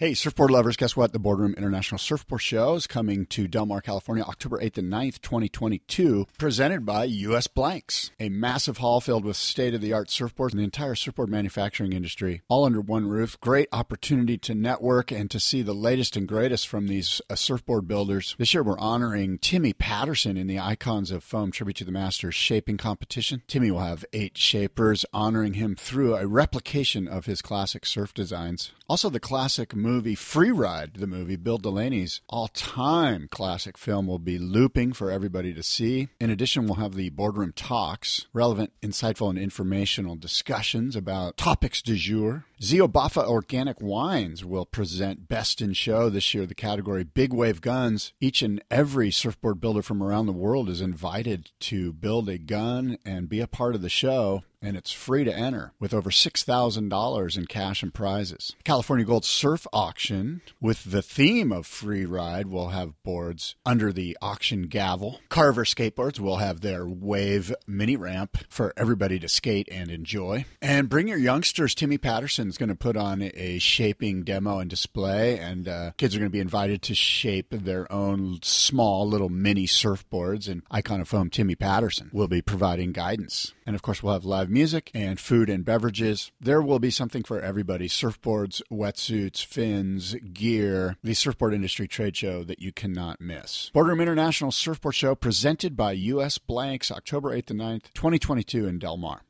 [0.00, 1.12] Hey, surfboard lovers, guess what?
[1.12, 5.20] The Boardroom International Surfboard Show is coming to Del Mar, California, October 8th and 9th,
[5.22, 10.52] 2022, presented by US Blanks, a massive hall filled with state of the art surfboards
[10.52, 13.40] and the entire surfboard manufacturing industry, all under one roof.
[13.40, 17.88] Great opportunity to network and to see the latest and greatest from these uh, surfboard
[17.88, 18.36] builders.
[18.38, 22.36] This year, we're honoring Timmy Patterson in the Icons of Foam Tribute to the Masters
[22.36, 23.42] shaping competition.
[23.48, 28.70] Timmy will have eight shapers honoring him through a replication of his classic surf designs.
[28.88, 34.18] Also, the classic movie Free Ride, the movie, Bill Delaney's all time classic film, will
[34.18, 36.08] be looping for everybody to see.
[36.20, 41.96] In addition, we'll have the boardroom talks, relevant, insightful, and informational discussions about topics du
[41.96, 42.44] jour.
[42.62, 47.62] Zio Baffa Organic Wines will present Best in Show this year, the category Big Wave
[47.62, 48.12] Guns.
[48.20, 52.98] Each and every surfboard builder from around the world is invited to build a gun
[53.06, 57.38] and be a part of the show and it's free to enter with over $6,000
[57.38, 58.54] in cash and prizes.
[58.64, 64.16] California Gold Surf Auction with the theme of free ride will have boards under the
[64.20, 65.20] auction gavel.
[65.28, 70.44] Carver Skateboards will have their wave mini ramp for everybody to skate and enjoy.
[70.60, 71.74] And bring your youngsters.
[71.74, 76.14] Timmy Patterson is going to put on a shaping demo and display, and uh, kids
[76.14, 80.48] are going to be invited to shape their own small little mini surfboards.
[80.48, 83.52] And Icon of Foam Timmy Patterson will be providing guidance.
[83.66, 86.32] And of course, we'll have live music and food and beverages.
[86.40, 92.44] There will be something for everybody surfboards, wetsuits, fins, gear, the surfboard industry trade show
[92.44, 93.70] that you cannot miss.
[93.74, 98.96] Boardroom International Surfboard Show presented by US Blanks, October 8th and 9th, 2022 in Del
[98.96, 99.22] Mar.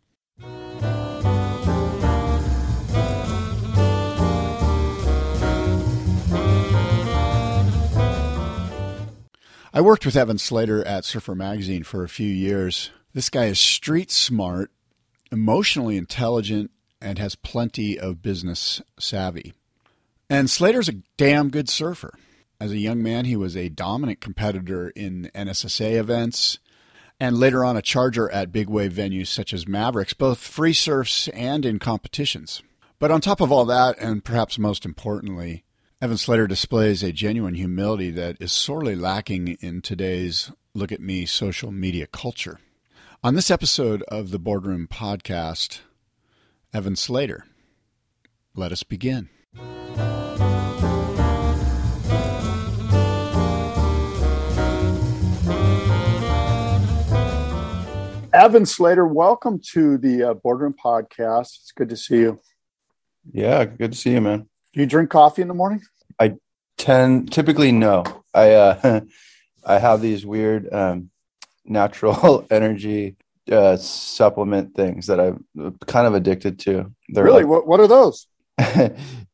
[9.79, 12.91] I worked with Evan Slater at Surfer Magazine for a few years.
[13.15, 14.73] This guy is street smart,
[15.31, 19.55] emotionally intelligent, and has plenty of business savvy.
[20.29, 22.13] And Slater's a damn good surfer.
[22.61, 26.59] As a young man, he was a dominant competitor in NSSA events
[27.21, 31.29] and later on a charger at big wave venues such as Mavericks, both free surfs
[31.29, 32.63] and in competitions.
[32.99, 35.65] But on top of all that, and perhaps most importantly,
[36.01, 41.27] Evan Slater displays a genuine humility that is sorely lacking in today's look at me
[41.27, 42.61] social media culture.
[43.25, 45.81] On this episode of the Boardroom Podcast,
[46.73, 47.47] Evan Slater.
[48.55, 49.29] Let us begin.
[58.33, 61.59] Evan Slater, welcome to the uh, Boardroom Podcast.
[61.59, 62.39] It's good to see you.
[63.33, 64.49] Yeah, good to see you, man.
[64.73, 65.83] Do you drink coffee in the morning?
[66.21, 66.35] I
[66.77, 68.05] tend typically no.
[68.33, 69.01] I uh,
[69.65, 71.11] I have these weird um,
[71.69, 73.17] natural energy
[73.51, 75.45] uh, supplement things that I'm
[75.87, 76.93] kind of addicted to.
[77.09, 77.43] They're really?
[77.43, 78.27] Like, what, what are those?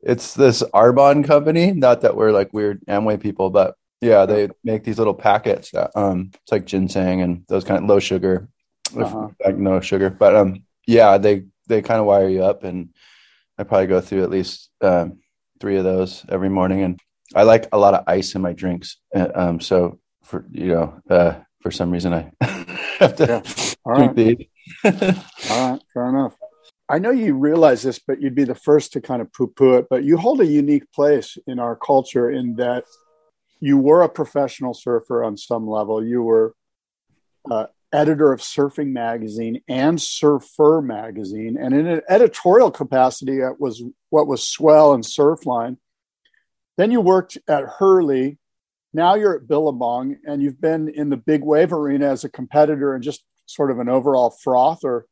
[0.00, 1.72] it's this Arbonne company.
[1.72, 5.91] Not that we're like weird Amway people, but yeah, they make these little packets that
[5.95, 8.49] um, it's like ginseng and those kind of low sugar,
[8.97, 9.28] uh-huh.
[9.45, 10.11] like no sugar.
[10.11, 12.91] But um, yeah, they they kind of wire you up, and
[13.59, 15.21] I probably go through at least um,
[15.59, 16.83] three of those every morning.
[16.83, 17.01] And
[17.34, 18.98] I like a lot of ice in my drinks.
[19.15, 21.34] Uh, um, so for you know, uh,
[21.65, 22.31] for some reason, I
[22.99, 23.77] have to yeah.
[23.87, 24.15] All right.
[24.15, 24.37] these.
[24.84, 26.37] All right, fair enough.
[26.91, 29.78] I know you realize this, but you'd be the first to kind of poo poo
[29.78, 29.87] it.
[29.89, 32.84] But you hold a unique place in our culture in that
[33.61, 36.05] you were a professional surfer on some level.
[36.05, 36.55] You were
[37.51, 43.83] uh, editor of Surfing Magazine and Surfer Magazine, and in an editorial capacity, that was
[44.10, 45.78] what was Swell and Surfline.
[46.77, 48.37] Then you worked at Hurley.
[48.95, 52.95] Now you're at Billabong, and you've been in the big wave arena as a competitor
[52.95, 55.07] and just sort of an overall frother.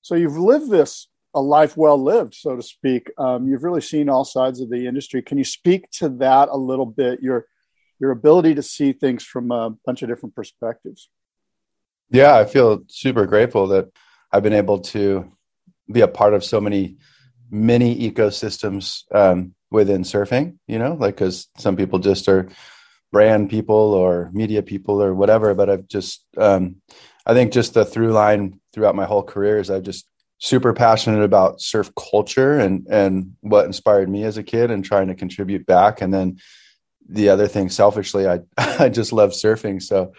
[0.00, 3.10] So you've lived this a life well lived, so to speak.
[3.18, 5.22] Um, you've really seen all sides of the industry.
[5.22, 7.22] Can you speak to that a little bit?
[7.22, 7.46] Your
[8.00, 11.10] your ability to see things from a bunch of different perspectives.
[12.08, 13.90] Yeah, I feel super grateful that
[14.32, 15.30] I've been able to
[15.92, 16.96] be a part of so many
[17.50, 20.56] mini ecosystems um, within surfing.
[20.66, 22.48] You know, like because some people just are
[23.12, 25.54] brand people or media people or whatever.
[25.54, 26.76] But I've just, um,
[27.26, 30.06] I think, just the through line throughout my whole career is I've just
[30.40, 35.06] super passionate about surf culture and and what inspired me as a kid and trying
[35.06, 36.38] to contribute back and then
[37.08, 38.40] the other thing selfishly i
[38.78, 40.12] i just love surfing so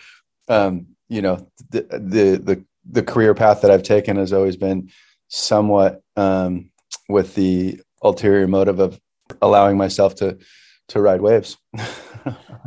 [0.48, 4.92] um you know the the the, the career path that i've taken has always been
[5.28, 6.70] somewhat um
[7.10, 9.02] with the ulterior motive of
[9.42, 10.38] allowing myself to
[10.92, 11.58] to ride waves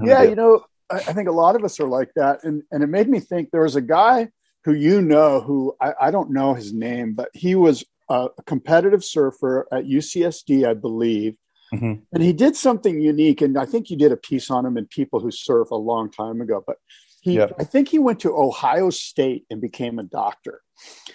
[0.02, 2.82] yeah you know I, I think a lot of us are like that and and
[2.82, 4.28] it made me think there was a guy
[4.64, 9.04] who you know, who I, I don't know his name, but he was a competitive
[9.04, 11.36] surfer at UCSD, I believe.
[11.72, 11.94] Mm-hmm.
[12.12, 13.42] And he did something unique.
[13.42, 16.10] And I think you did a piece on him and people who surf a long
[16.10, 16.62] time ago.
[16.66, 16.76] But
[17.20, 17.52] he, yep.
[17.58, 20.62] I think he went to Ohio State and became a doctor.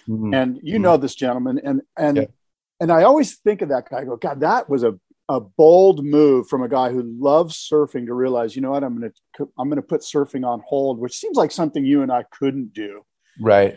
[0.08, 0.34] Mm-hmm.
[0.34, 0.82] And you mm-hmm.
[0.82, 1.60] know this gentleman.
[1.62, 2.32] And, and, yep.
[2.80, 3.98] and I always think of that guy.
[4.00, 4.98] I go, God, that was a,
[5.30, 8.98] a bold move from a guy who loves surfing to realize, you know what, I'm
[8.98, 12.10] going to, I'm going to put surfing on hold, which seems like something you and
[12.10, 13.02] I couldn't do.
[13.40, 13.76] Right.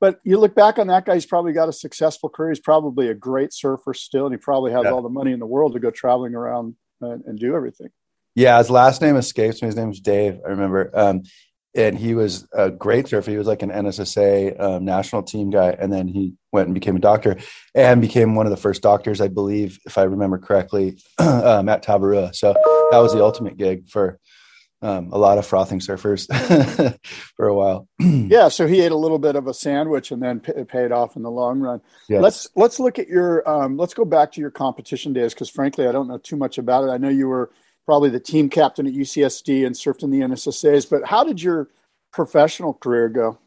[0.00, 2.50] But you look back on that guy, he's probably got a successful career.
[2.50, 4.90] He's probably a great surfer still, and he probably has yeah.
[4.90, 7.90] all the money in the world to go traveling around and, and, do everything.
[8.34, 9.66] Yeah, his last name escapes me.
[9.66, 10.90] His name's Dave, I remember.
[10.94, 11.22] Um,
[11.74, 13.30] and he was a great surfer.
[13.30, 16.96] He was like an NSSA um, national team guy, and then he went and became
[16.96, 17.36] a doctor,
[17.74, 21.84] and became one of the first doctors, I believe, if I remember correctly, um, at
[21.84, 22.34] Tavarua.
[22.34, 22.54] So
[22.90, 24.18] that was the ultimate gig for
[24.80, 26.26] um, a lot of frothing surfers
[27.36, 27.88] for a while.
[27.98, 31.16] yeah, so he ate a little bit of a sandwich and then p- paid off
[31.16, 31.80] in the long run.
[32.08, 32.22] Yes.
[32.22, 35.88] Let's let's look at your um, let's go back to your competition days because frankly
[35.88, 36.92] I don't know too much about it.
[36.92, 37.50] I know you were
[37.88, 41.70] probably the team captain at UCSD and surfed in the NSSA's, but how did your
[42.12, 43.38] professional career go?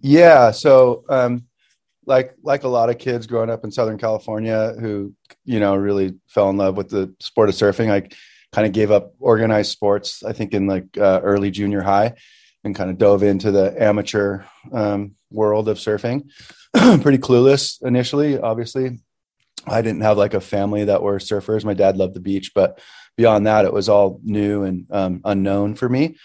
[0.00, 1.46] Yeah, so um,
[2.06, 5.12] like like a lot of kids growing up in Southern California who
[5.44, 8.08] you know really fell in love with the sport of surfing, I
[8.50, 12.14] kind of gave up organized sports, I think in like uh, early junior high
[12.64, 16.30] and kind of dove into the amateur um, world of surfing.
[17.02, 19.00] Pretty clueless initially, obviously.
[19.66, 21.64] I didn't have like a family that were surfers.
[21.64, 22.80] My dad loved the beach, but
[23.16, 26.16] beyond that, it was all new and um, unknown for me.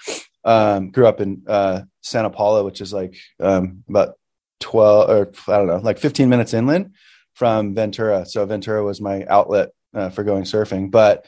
[0.43, 4.15] Um, grew up in uh, Santa Paula, which is like um, about
[4.59, 6.93] 12 or I don't know, like 15 minutes inland
[7.33, 8.25] from Ventura.
[8.25, 10.91] So Ventura was my outlet uh, for going surfing.
[10.91, 11.25] But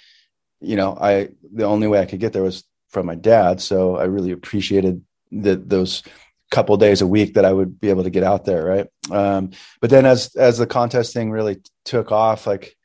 [0.62, 3.62] you know, I the only way I could get there was from my dad.
[3.62, 6.04] So I really appreciated that those
[6.52, 8.88] couple days a week that I would be able to get out there, right?
[9.12, 9.52] Um,
[9.82, 12.76] but then as as the contest thing really took off, like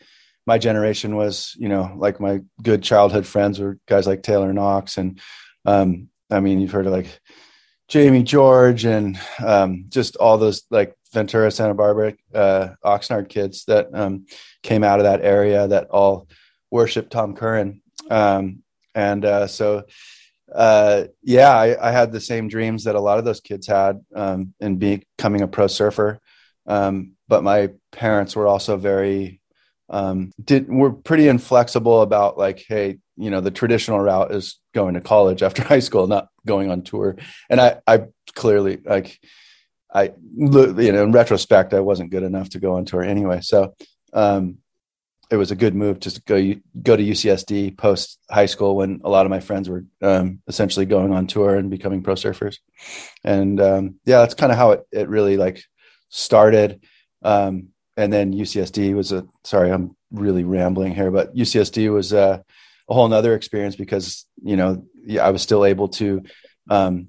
[0.48, 4.96] my generation was, you know, like my good childhood friends were guys like Taylor Knox,
[4.96, 5.20] and
[5.66, 7.20] um, I mean, you've heard of like
[7.86, 13.88] Jamie George and um, just all those like Ventura, Santa Barbara, uh, Oxnard kids that
[13.92, 14.24] um,
[14.62, 16.28] came out of that area that all
[16.70, 17.82] worship Tom Curren.
[18.10, 18.62] Um,
[18.94, 19.84] and uh, so,
[20.54, 24.00] uh, yeah, I, I, had the same dreams that a lot of those kids had
[24.14, 26.20] um, in becoming a pro surfer.
[26.66, 29.37] Um, but my parents were also very
[29.88, 34.94] um, did were pretty inflexible about like, hey, you know, the traditional route is going
[34.94, 37.16] to college after high school, not going on tour.
[37.48, 38.04] And I, I
[38.34, 39.18] clearly like,
[39.92, 43.40] I, you know, in retrospect, I wasn't good enough to go on tour anyway.
[43.40, 43.74] So,
[44.12, 44.58] um,
[45.30, 49.10] it was a good move to go go to UCSD post high school when a
[49.10, 52.58] lot of my friends were um, essentially going on tour and becoming pro surfers,
[53.24, 55.62] and um, yeah, that's kind of how it it really like
[56.08, 56.82] started.
[57.22, 57.68] Um,
[57.98, 62.44] and then UCSD was a sorry, I'm really rambling here, but UCSD was a,
[62.88, 64.84] a whole nother experience because you know
[65.20, 66.22] I was still able to
[66.70, 67.08] um,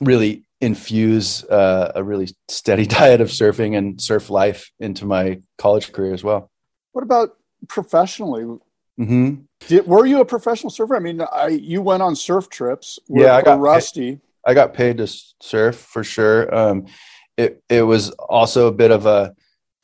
[0.00, 5.92] really infuse uh, a really steady diet of surfing and surf life into my college
[5.92, 6.50] career as well.
[6.92, 7.36] What about
[7.68, 8.44] professionally.
[9.00, 9.34] Mm-hmm.
[9.66, 10.94] Did, were you a professional surfer?
[10.94, 13.00] I mean, I you went on surf trips.
[13.08, 14.12] With, yeah, I got Rusty.
[14.12, 15.08] Paid, I got paid to
[15.40, 16.54] surf for sure.
[16.54, 16.86] Um,
[17.36, 19.34] it it was also a bit of a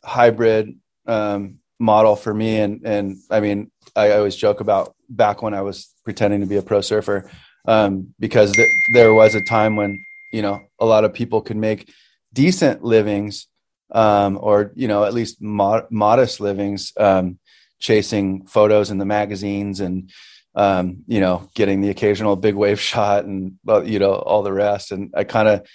[0.05, 0.77] hybrid
[1.07, 5.63] um, model for me, and and I mean, I always joke about back when I
[5.63, 7.31] was pretending to be a pro surfer
[7.67, 9.99] um, because th- there was a time when
[10.33, 11.93] you know a lot of people could make
[12.33, 13.47] decent livings
[13.93, 17.39] um, or you know at least mod- modest livings um,
[17.79, 20.11] chasing photos in the magazines and
[20.55, 24.93] um, you know getting the occasional big wave shot and you know all the rest.
[24.93, 25.67] And i kind of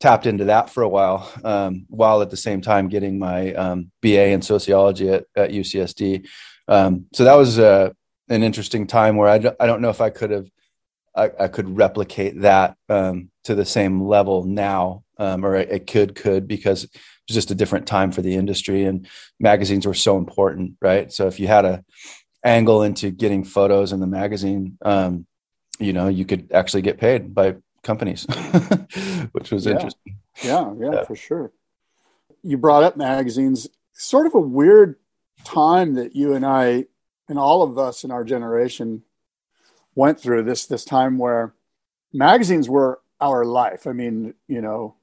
[0.00, 3.90] tapped into that for a while, um, while at the same time getting my um,
[4.00, 6.26] BA in sociology at, at UCSD.
[6.68, 7.90] Um, so that was uh,
[8.28, 10.46] an interesting time where I d- I don't know if I could have
[11.14, 16.14] I, I could replicate that um, to the same level now, um, or it could
[16.14, 16.90] could because it
[17.28, 19.06] was just a different time for the industry and
[19.38, 21.12] magazines were so important, right?
[21.12, 21.84] So if you had a
[22.44, 25.26] angle into getting photos in the magazine, um,
[25.78, 28.24] you know, you could actually get paid by companies,
[29.32, 29.72] which was yeah.
[29.72, 30.18] interesting.
[30.42, 31.52] Yeah, yeah, yeah, for sure.
[32.42, 34.96] You brought up magazines, sort of a weird
[35.44, 36.86] time that you and I
[37.28, 39.02] and all of us in our generation
[39.94, 41.54] went through this this time where
[42.12, 43.86] magazines were our life.
[43.86, 44.96] I mean, you know,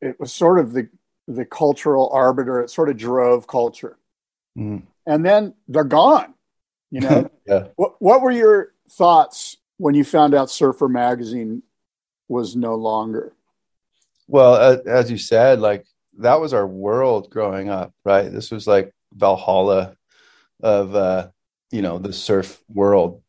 [0.00, 0.88] it was sort of the
[1.26, 2.60] the cultural arbiter.
[2.60, 3.98] It sort of drove culture,
[4.56, 4.82] mm.
[5.06, 6.34] and then they're gone.
[6.90, 7.68] You know, yeah.
[7.76, 11.62] What what were your thoughts when you found out Surfer magazine
[12.28, 13.32] was no longer?
[14.26, 15.86] Well, as you said, like
[16.18, 18.30] that was our world growing up, right?
[18.30, 19.96] This was like Valhalla
[20.62, 21.28] of uh,
[21.70, 23.22] you know the surf world.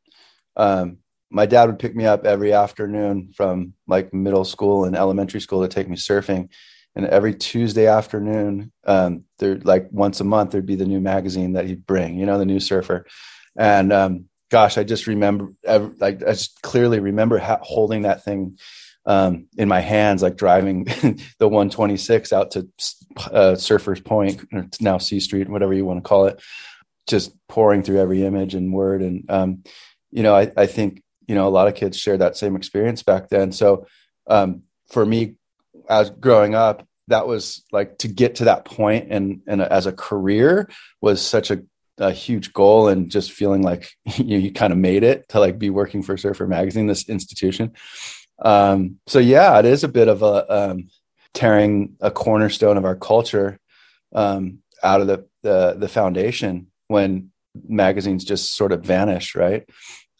[0.55, 0.97] Um,
[1.29, 5.61] my dad would pick me up every afternoon from like middle school and elementary school
[5.61, 6.49] to take me surfing.
[6.95, 11.53] And every Tuesday afternoon, um, there like once a month, there'd be the new magazine
[11.53, 13.05] that he'd bring, you know, the new surfer.
[13.55, 18.57] And um, gosh, I just remember, like, I just clearly remember ha- holding that thing
[19.09, 20.83] um, in my hands, like driving
[21.39, 22.69] the 126 out to
[23.17, 26.41] uh, Surfers Point, or now C Street, whatever you want to call it,
[27.07, 29.01] just pouring through every image and word.
[29.01, 29.63] And, um,
[30.11, 33.03] you know, I, I think you know a lot of kids share that same experience
[33.03, 33.85] back then so
[34.27, 35.35] um, for me
[35.87, 39.93] as growing up that was like to get to that point and and as a
[39.93, 40.67] career
[41.01, 41.61] was such a,
[41.99, 45.59] a huge goal and just feeling like you, you kind of made it to like
[45.59, 47.71] be working for surfer magazine this institution
[48.41, 50.87] um, so yeah it is a bit of a um,
[51.33, 53.59] tearing a cornerstone of our culture
[54.13, 57.31] um, out of the, the the foundation when
[57.67, 59.67] magazines just sort of vanish right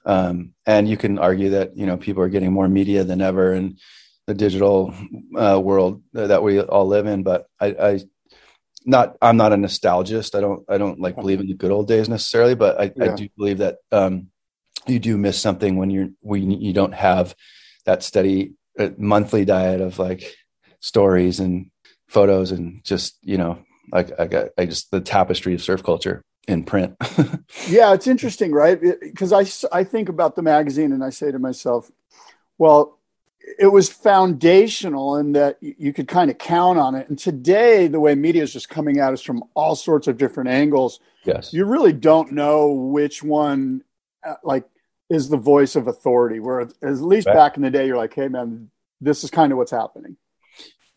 [0.06, 3.54] um, and you can argue that you know people are getting more media than ever
[3.54, 3.78] in
[4.28, 4.94] the digital
[5.36, 7.24] uh, world that we all live in.
[7.24, 8.00] But I, I,
[8.86, 10.36] not I'm not a nostalgist.
[10.36, 13.12] I don't I don't like believe in the good old days necessarily, but I, yeah.
[13.12, 14.28] I do believe that um,
[14.88, 17.36] you do miss something when you're when you don't have
[17.86, 20.36] that steady uh, monthly diet of like
[20.79, 21.69] stories and
[22.07, 23.59] photos and just you know
[23.91, 26.95] like I got I just the tapestry of surf culture in print.
[27.67, 28.79] yeah, it's interesting, right?
[29.01, 31.91] Because I, I think about the magazine and I say to myself,
[32.57, 32.98] well,
[33.57, 37.07] it was foundational in that you could kind of count on it.
[37.07, 40.50] And today, the way media is just coming at us from all sorts of different
[40.50, 43.83] angles, yes, you really don't know which one,
[44.24, 44.65] uh, like,
[45.10, 46.39] is the voice of authority.
[46.39, 47.36] Where at least right.
[47.36, 48.70] back in the day, you're like, hey, man,
[49.01, 50.18] this is kind of what's happening.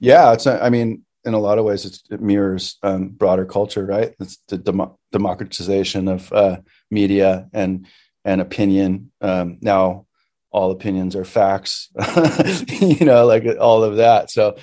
[0.00, 0.47] Yeah, it's.
[0.47, 4.14] I mean, in a lot of ways, it mirrors um, broader culture, right?
[4.19, 6.59] It's the dem- democratization of uh,
[6.90, 7.87] media and
[8.25, 9.12] and opinion.
[9.21, 10.07] Um, now,
[10.50, 11.90] all opinions are facts,
[12.69, 14.31] you know, like all of that.
[14.31, 14.57] So,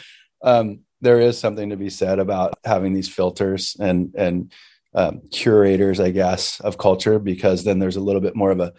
[0.43, 4.51] um, there is something to be said about having these filters and and
[4.93, 8.73] um, curators, I guess, of culture, because then there's a little bit more of a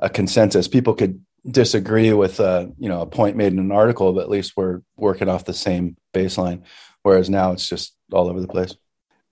[0.00, 0.68] a consensus.
[0.68, 4.28] People could disagree with a you know a point made in an article, but at
[4.28, 6.62] least we're working off the same baseline
[7.02, 8.74] whereas now it's just all over the place.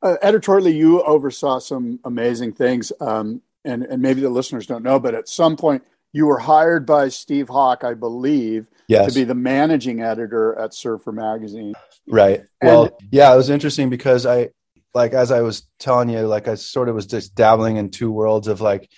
[0.02, 5.00] Uh, editorially, you oversaw some amazing things, um, and and maybe the listeners don't know,
[5.00, 5.82] but at some point
[6.12, 9.12] you were hired by Steve Hawk, I believe, yes.
[9.12, 11.74] to be the managing editor at Surfer Magazine.
[12.06, 12.44] Right.
[12.62, 14.48] And, well, yeah, it was interesting because I,
[14.94, 18.10] like, as I was telling you, like, I sort of was just dabbling in two
[18.10, 18.90] worlds of like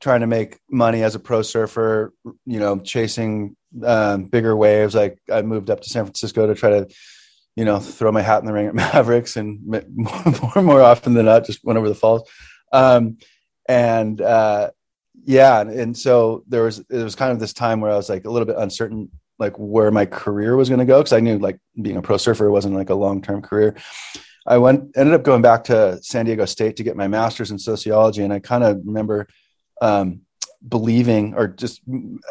[0.00, 2.12] trying to make money as a pro surfer,
[2.44, 4.94] you know, chasing um, bigger waves.
[4.94, 6.88] Like, I moved up to San Francisco to try to
[7.56, 9.60] you know, throw my hat in the ring at Mavericks, and
[9.94, 12.28] more more often than not, just went over the falls.
[12.72, 13.16] Um,
[13.68, 14.70] and uh,
[15.24, 18.08] yeah, and, and, so there was it was kind of this time where I was
[18.08, 21.20] like a little bit uncertain, like where my career was going to go, because I
[21.20, 23.74] knew like being a pro surfer wasn't like a long term career.
[24.46, 27.58] I went ended up going back to San Diego State to get my master's in
[27.58, 29.26] sociology, and I kind of remember
[29.80, 30.22] um,
[30.66, 31.80] believing or just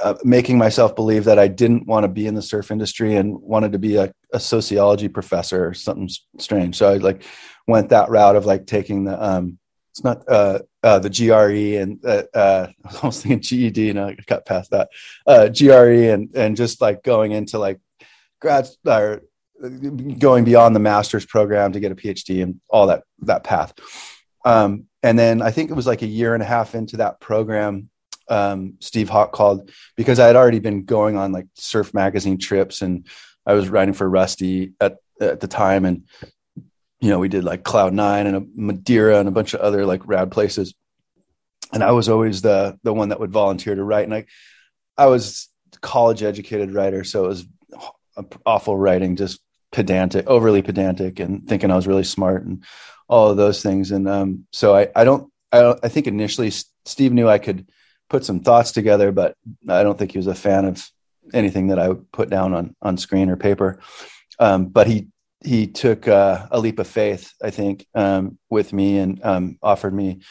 [0.04, 3.40] uh, making myself believe that I didn't want to be in the surf industry and
[3.42, 6.76] wanted to be a, a, sociology professor or something strange.
[6.76, 7.24] So I like
[7.68, 9.58] went that route of like taking the um
[9.92, 14.00] it's not uh, uh the GRE and uh, uh I was almost thinking GED and
[14.00, 14.90] I got past that
[15.26, 17.80] uh GRE and and just like going into like
[18.42, 19.22] grad or
[20.20, 23.74] going beyond the master's program to get a PhD and all that that path.
[24.44, 27.20] Um, and then I think it was like a year and a half into that
[27.20, 27.90] program
[28.28, 32.82] um, Steve Hawk called because I had already been going on like surf magazine trips
[32.82, 33.08] and
[33.46, 36.06] I was writing for Rusty at at the time, and
[37.00, 39.86] you know we did like Cloud Nine and a Madeira and a bunch of other
[39.86, 40.74] like rad places,
[41.72, 44.26] and I was always the the one that would volunteer to write, and I
[44.98, 45.50] I was
[45.82, 47.46] college educated writer, so it was
[48.46, 49.40] awful writing, just
[49.72, 52.46] pedantic, overly pedantic, and thinking I was really smart.
[52.46, 52.64] And
[53.08, 53.92] all of those things.
[53.92, 56.52] And um, so I, I don't, I don't, I think initially
[56.86, 57.68] Steve knew I could
[58.10, 59.36] put some thoughts together, but
[59.68, 60.84] I don't think he was a fan of
[61.34, 63.80] anything that I would put down on on screen or paper.
[64.40, 65.08] Um, but he
[65.44, 69.94] he took uh, a leap of faith, I think, um, with me and um, offered
[69.94, 70.22] me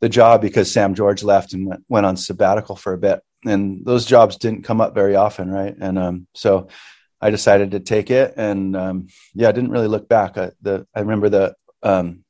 [0.00, 3.84] the job because Sam George left and went, went on sabbatical for a bit, and
[3.84, 5.74] those jobs didn't come up very often, right?
[5.78, 6.68] And um, so
[7.20, 10.38] I decided to take it, and um, yeah, I didn't really look back.
[10.38, 12.24] I, the I remember the um,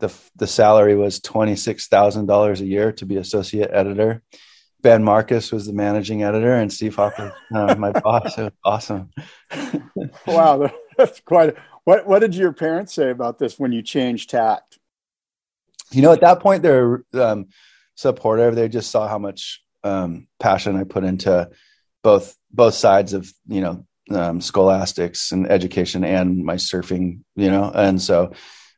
[0.00, 4.22] the the salary was twenty six thousand dollars a year to be associate editor.
[4.82, 8.38] Ben Marcus was the managing editor, and Steve Hopper, uh, my boss.
[8.38, 9.10] It was awesome.
[10.26, 11.54] wow, that's quite.
[11.84, 14.78] What What did your parents say about this when you changed tact?
[15.90, 17.48] You know, at that point, they're um,
[17.94, 18.54] supportive.
[18.54, 21.50] They just saw how much um, passion I put into
[22.02, 27.20] both both sides of you know um, scholastics and education and my surfing.
[27.36, 28.32] You know, and so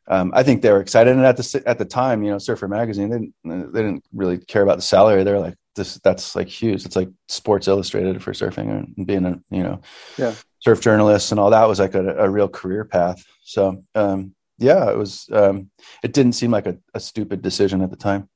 [0.07, 1.15] um, I think they were excited.
[1.15, 4.37] And at the at the time, you know, Surfer Magazine, they didn't, they didn't really
[4.37, 5.23] care about the salary.
[5.23, 6.85] They're like, this that's like huge.
[6.85, 9.81] It's like Sports Illustrated for surfing and being a you know,
[10.17, 13.23] yeah, surf journalist and all that was like a, a real career path.
[13.43, 15.29] So um, yeah, it was.
[15.31, 15.69] Um,
[16.03, 18.29] it didn't seem like a, a stupid decision at the time.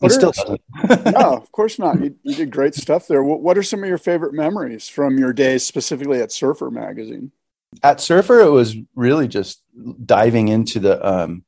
[0.00, 0.58] What are, still
[1.12, 2.00] no, of course not.
[2.02, 3.22] You, you did great stuff there.
[3.22, 7.32] What, what are some of your favorite memories from your days, specifically at Surfer Magazine?
[7.82, 9.62] At Surfer, it was really just
[10.04, 11.44] diving into the um,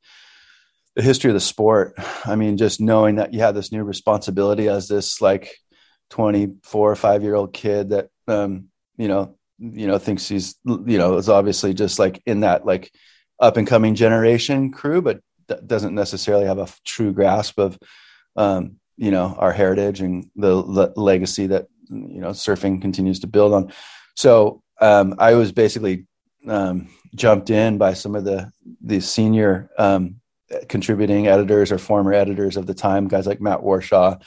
[0.95, 1.93] the history of the sport.
[2.25, 5.55] I mean, just knowing that you have this new responsibility as this like
[6.09, 8.65] 24 or five year old kid that um,
[8.97, 12.91] you know you know thinks he's you know is obviously just like in that like
[13.39, 15.21] up and coming generation crew, but
[15.65, 17.77] doesn't necessarily have a true grasp of
[18.35, 23.27] um, you know our heritage and the le- legacy that you know surfing continues to
[23.27, 23.71] build on.
[24.15, 26.05] So um, I was basically
[26.47, 30.15] um, jumped in by some of the the senior um,
[30.67, 34.21] contributing editors or former editors of the time, guys like Matt Warshaw,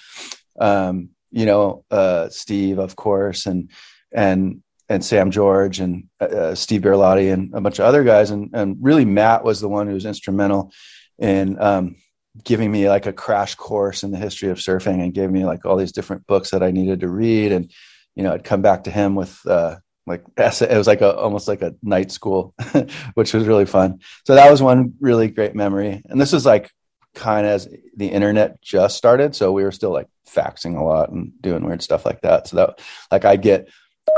[0.61, 3.71] um, you know, uh, Steve, of course, and
[4.13, 8.31] and and Sam George and uh, uh, Steve Barilotti and a bunch of other guys,
[8.31, 10.73] and and really Matt was the one who was instrumental
[11.19, 11.97] in um,
[12.45, 15.65] giving me like a crash course in the history of surfing and gave me like
[15.65, 17.71] all these different books that I needed to read, and
[18.15, 21.49] you know, I'd come back to him with uh, like it was like a almost
[21.49, 22.55] like a night school
[23.15, 24.01] which was really fun.
[24.27, 26.03] So that was one really great memory.
[26.09, 26.71] And this was like
[27.15, 29.35] kind of as the internet just started.
[29.35, 32.49] So we were still like faxing a lot and doing weird stuff like that.
[32.49, 33.69] So that like i get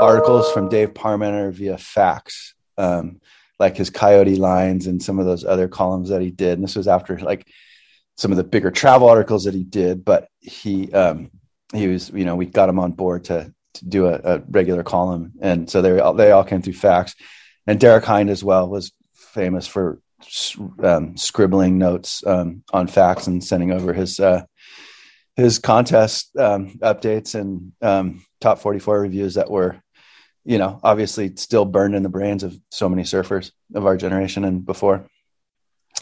[0.01, 3.21] articles from dave parmenter via fax um,
[3.59, 6.57] like his coyote lines and some of those other columns that he did.
[6.57, 7.47] And this was after like
[8.17, 10.03] some of the bigger travel articles that he did.
[10.03, 11.31] But he um
[11.73, 14.83] he was you know we got him on board to to do a, a, regular
[14.83, 17.15] column, and so they all, they all came through fax.
[17.67, 19.99] And Derek Hynd as well was famous for
[20.83, 24.43] um, scribbling notes um, on fax and sending over his uh,
[25.35, 29.81] his contest um, updates and um, top 44 reviews that were,
[30.45, 34.45] you know, obviously still burned in the brains of so many surfers of our generation
[34.45, 35.07] and before.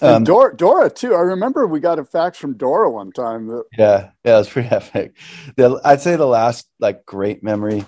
[0.02, 1.14] Um, Dora, Dora too.
[1.14, 3.48] I remember we got a fax from Dora one time.
[3.48, 3.64] That...
[3.78, 5.16] Yeah, yeah, it was pretty epic.
[5.56, 7.86] The, I'd say the last like great memory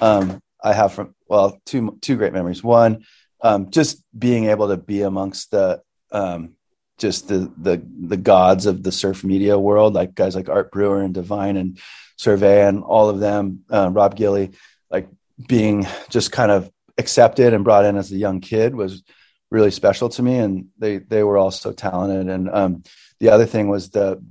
[0.00, 2.62] um, I have from well, two two great memories.
[2.62, 3.04] One,
[3.40, 5.82] um, just being able to be amongst the
[6.12, 6.54] um,
[6.98, 11.02] just the the the gods of the surf media world, like guys like Art Brewer
[11.02, 11.78] and Divine and
[12.18, 14.54] Servais and all of them, uh, Rob Gilley,
[14.90, 15.08] like
[15.46, 19.04] being just kind of accepted and brought in as a young kid was
[19.50, 22.28] really special to me and they they were all so talented.
[22.28, 22.82] And um,
[23.20, 24.22] the other thing was the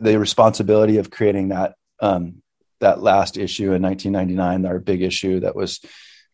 [0.00, 2.42] the responsibility of creating that um,
[2.80, 5.80] that last issue in 1999 our big issue that was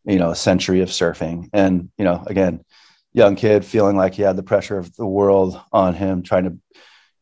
[0.04, 1.48] you know a century of surfing.
[1.52, 2.64] And you know again
[3.12, 6.58] young kid feeling like he had the pressure of the world on him trying to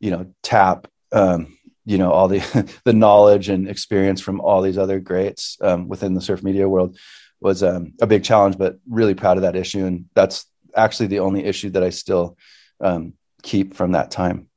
[0.00, 2.40] you know tap um, you know all the
[2.84, 6.98] the knowledge and experience from all these other greats um, within the surf media world
[7.40, 9.84] was um, a big challenge but really proud of that issue.
[9.84, 10.46] And that's
[10.76, 12.36] actually the only issue that I still
[12.80, 14.48] um, keep from that time.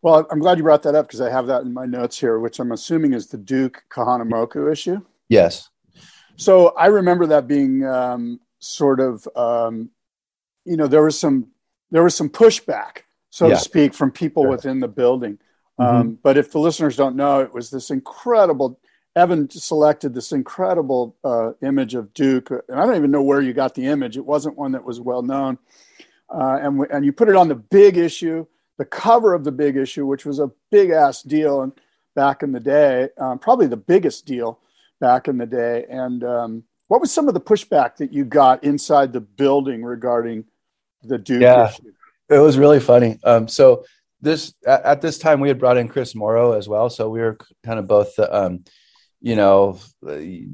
[0.00, 2.38] Well, I'm glad you brought that up because I have that in my notes here,
[2.40, 5.00] which I'm assuming is the Duke Kahanamoku issue.
[5.28, 5.68] Yes.
[6.36, 9.90] So I remember that being um, sort of, um,
[10.64, 11.48] you know, there was some
[11.90, 13.54] there was some pushback, so yeah.
[13.54, 14.50] to speak, from people sure.
[14.50, 15.38] within the building.
[15.78, 15.96] Mm-hmm.
[15.96, 18.80] Um, but if the listeners don't know, it was this incredible
[19.14, 23.52] Evan selected this incredible uh, image of Duke, and I don't even know where you
[23.52, 24.16] got the image.
[24.16, 25.58] It wasn't one that was well known,
[26.28, 28.46] uh, and and you put it on the big issue,
[28.78, 31.72] the cover of the big issue, which was a big ass deal and
[32.14, 34.60] back in the day, um, probably the biggest deal
[35.00, 35.84] back in the day.
[35.88, 40.44] And um, what was some of the pushback that you got inside the building regarding
[41.02, 41.92] the Duke yeah, issue?
[42.28, 43.18] It was really funny.
[43.24, 43.84] Um, so
[44.20, 47.20] this at, at, this time we had brought in Chris Mauro as well, so we
[47.20, 48.64] were kind of both um,
[49.22, 49.78] you know,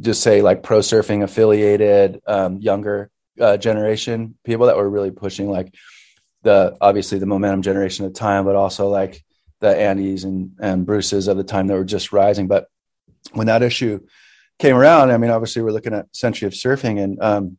[0.00, 5.48] just say like pro surfing affiliated, um, younger uh, generation people that were really pushing
[5.50, 5.74] like
[6.42, 9.24] the obviously the momentum generation at the time, but also like
[9.60, 12.46] the Andes and and Bruces of the time that were just rising.
[12.46, 12.66] But
[13.32, 14.00] when that issue
[14.58, 17.58] came around, I mean, obviously we're looking at Century of Surfing, and um,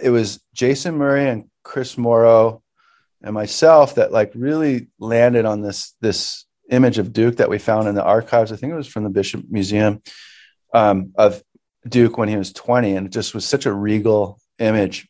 [0.00, 2.62] it was Jason Murray and Chris Mauro
[3.20, 7.88] and myself that like really landed on this this image of Duke that we found
[7.88, 8.52] in the archives.
[8.52, 10.02] I think it was from the Bishop Museum
[10.72, 11.42] um, of
[11.88, 15.08] Duke when he was 20, and it just was such a regal image.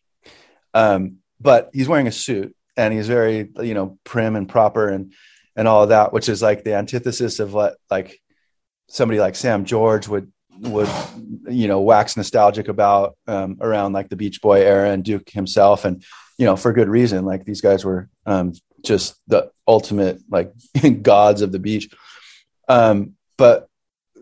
[0.73, 5.13] Um, but he's wearing a suit and he's very, you know, prim and proper and
[5.57, 8.21] and all of that, which is like the antithesis of what like
[8.89, 10.89] somebody like Sam George would would
[11.49, 15.85] you know wax nostalgic about um, around like the Beach Boy era and Duke himself,
[15.85, 16.03] and
[16.39, 17.25] you know for good reason.
[17.25, 18.53] Like these guys were um,
[18.85, 20.53] just the ultimate like
[21.03, 21.91] gods of the beach.
[22.69, 23.69] Um, but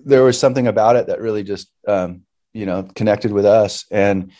[0.05, 4.33] there was something about it that really just um, you know connected with us, and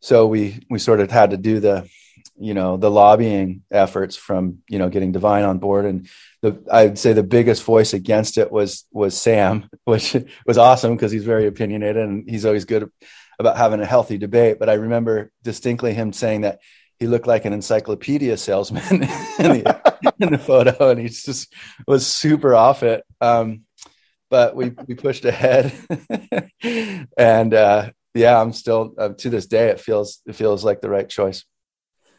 [0.00, 1.88] so we we sort of had to do the
[2.38, 6.08] you know the lobbying efforts from you know getting Divine on board, and
[6.42, 11.12] the I'd say the biggest voice against it was was Sam, which was awesome because
[11.12, 12.90] he's very opinionated and he's always good
[13.38, 14.58] about having a healthy debate.
[14.58, 16.60] But I remember distinctly him saying that
[17.00, 21.52] he looked like an encyclopedia salesman in, the, in the photo, and he just
[21.86, 23.04] was super off it.
[23.20, 23.62] Um,
[24.28, 25.72] but we we pushed ahead,
[27.16, 29.70] and uh, yeah, I'm still uh, to this day.
[29.70, 31.44] It feels it feels like the right choice.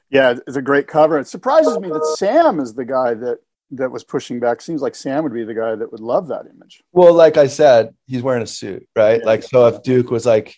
[0.10, 1.20] Yeah, it's a great cover.
[1.20, 3.38] It surprises me that Sam is the guy that
[3.72, 4.62] that was pushing back.
[4.62, 6.84] Seems like Sam would be the guy that would love that image.
[6.92, 9.22] Well, like I said, he's wearing a suit, right?
[9.22, 9.26] Yeah.
[9.26, 10.58] Like so, if Duke was like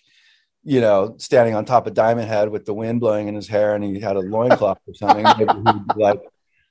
[0.64, 3.74] you know, standing on top of Diamond Head with the wind blowing in his hair
[3.74, 6.20] and he had a loincloth or something, maybe he'd be like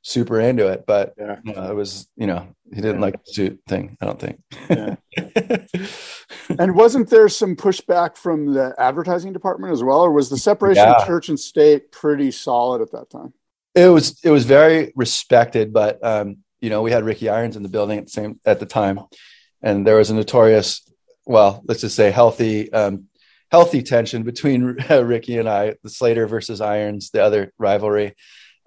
[0.01, 0.85] super into it.
[0.85, 1.37] But yeah.
[1.69, 3.01] it was, you know, he didn't yeah.
[3.01, 4.39] like the suit thing, I don't think.
[4.69, 4.95] Yeah.
[6.59, 10.01] and wasn't there some pushback from the advertising department as well?
[10.01, 13.33] Or was the separation of church and state pretty solid at that time?
[13.75, 17.63] It was it was very respected, but um, you know, we had Ricky Irons in
[17.63, 18.99] the building at the same at the time.
[19.63, 20.81] And there was a notorious,
[21.25, 23.07] well, let's just say healthy um,
[23.53, 28.15] healthy tension between uh, Ricky and I, the Slater versus Irons, the other rivalry.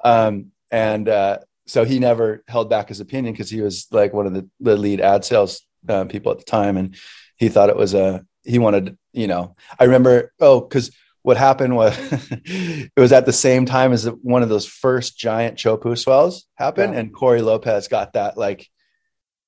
[0.05, 4.29] Um, and uh, so he never held back his opinion because he was like one
[4.29, 6.77] of the, the lead ad sales uh, people at the time.
[6.77, 6.95] And
[7.37, 11.75] he thought it was a, he wanted, you know, I remember, oh, because what happened
[11.75, 11.99] was
[12.45, 16.95] it was at the same time as one of those first giant Teahupoo swells happened.
[16.95, 17.01] Yeah.
[17.01, 18.69] And Corey Lopez got that like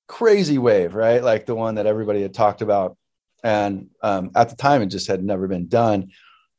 [0.05, 1.23] crazy wave, right?
[1.23, 2.97] Like the one that everybody had talked about
[3.43, 6.11] and um, at the time, it just had never been done.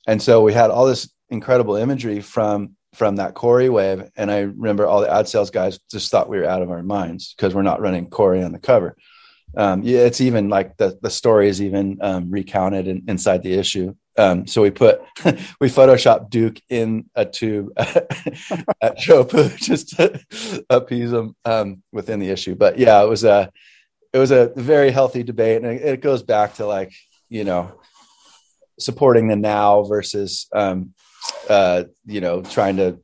[0.07, 4.11] And so we had all this incredible imagery from from that Corey wave.
[4.17, 6.83] And I remember all the ad sales guys just thought we were out of our
[6.83, 8.97] minds because we're not running Corey on the cover.
[9.57, 13.55] Um, yeah, it's even like the the story is even um, recounted in, inside the
[13.55, 13.95] issue.
[14.17, 15.01] Um, so we put
[15.61, 22.29] we photoshopped Duke in a tube at Teahupoo just to appease him um, within the
[22.29, 22.55] issue.
[22.55, 23.51] But yeah, it was a
[24.13, 26.93] it was a very healthy debate, and it, goes back to like
[27.29, 27.73] you know
[28.79, 30.95] supporting the now versus um,
[31.49, 32.99] uh, you know trying to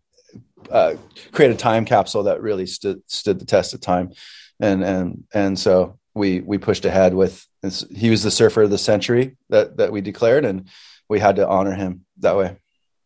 [0.71, 0.95] uh,
[1.33, 4.11] create a time capsule that really stood stood the test of time,
[4.61, 7.47] and and and so we we pushed ahead with
[7.91, 10.69] he was the surfer of the century that that we declared, and
[11.09, 12.57] we had to honor him that way.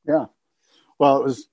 [0.07, 0.27] Yeah,
[0.99, 1.49] well, it was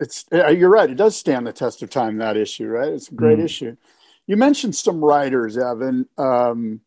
[0.00, 0.88] it's you're right.
[0.88, 2.16] It does stand the test of time.
[2.18, 2.88] That issue, right?
[2.92, 3.44] It's a great mm.
[3.44, 3.76] issue.
[4.30, 6.08] You mentioned some writers, Evan.
[6.16, 6.82] Um,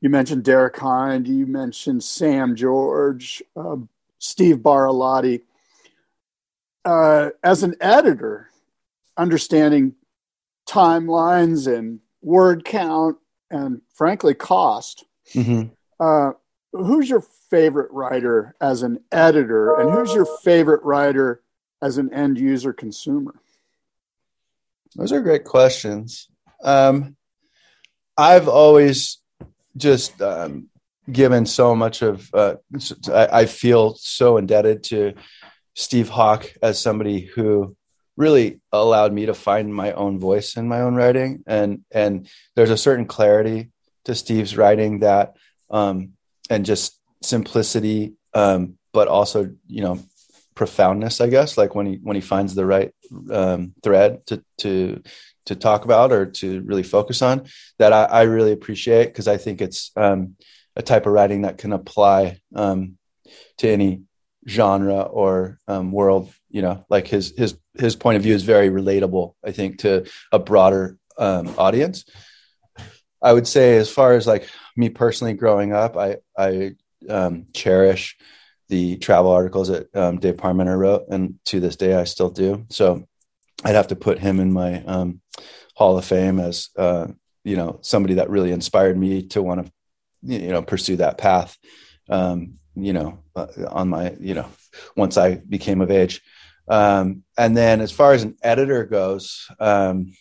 [0.00, 1.28] you mentioned Derek Hynd.
[1.28, 3.76] You mentioned Sam George, uh,
[4.18, 5.42] Steve Barilotti.
[6.84, 8.50] Uh, as an editor,
[9.16, 9.94] understanding
[10.68, 13.18] timelines and word count
[13.52, 15.04] and frankly cost.
[15.32, 15.68] Mm-hmm.
[16.00, 16.32] Uh,
[16.72, 21.40] who's your favorite writer as an editor, and who's your favorite writer
[21.80, 23.36] as an end user consumer?
[24.96, 26.29] Those are great questions.
[26.62, 27.16] Um,
[28.16, 29.18] I've always
[29.76, 30.68] just um,
[31.10, 32.32] given so much of.
[32.34, 32.56] Uh,
[33.08, 35.14] I, I feel so indebted to
[35.74, 37.76] Steve Hawk as somebody who
[38.16, 42.70] really allowed me to find my own voice in my own writing, and and there's
[42.70, 43.70] a certain clarity
[44.04, 45.36] to Steve's writing that
[45.70, 46.12] um,
[46.48, 49.98] and just simplicity, um, but also you know
[50.54, 51.20] profoundness.
[51.20, 52.92] I guess like when he when he finds the right
[53.30, 55.02] um, thread to to
[55.46, 57.46] to talk about or to really focus on
[57.78, 60.36] that I, I really appreciate because I think it's um,
[60.76, 62.98] a type of writing that can apply um,
[63.58, 64.02] to any
[64.48, 66.32] genre or um, world.
[66.50, 69.34] You know, like his his his point of view is very relatable.
[69.44, 72.04] I think to a broader um, audience.
[73.22, 76.76] I would say, as far as like me personally growing up, I I
[77.08, 78.16] um, cherish
[78.68, 82.66] the travel articles that um, Dave Parmenter wrote, and to this day I still do.
[82.70, 83.06] So
[83.64, 85.20] I'd have to put him in my um,
[85.80, 87.06] Hall of Fame as uh,
[87.42, 89.72] you know somebody that really inspired me to want to
[90.22, 91.56] you know pursue that path.
[92.10, 94.46] Um, you know, uh, on my you know
[94.94, 96.20] once I became of age,
[96.68, 100.12] um, and then as far as an editor goes, um,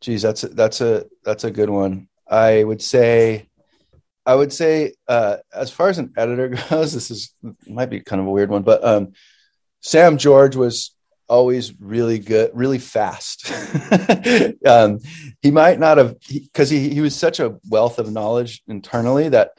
[0.00, 2.08] geez, that's a, that's a that's a good one.
[2.28, 3.48] I would say.
[4.28, 7.32] I would say, uh, as far as an editor goes, this is
[7.68, 9.12] might be kind of a weird one, but um,
[9.82, 10.95] Sam George was
[11.28, 13.50] always really good, really fast.
[14.66, 14.98] um,
[15.42, 19.28] he might not have because he, he, he was such a wealth of knowledge internally
[19.28, 19.52] that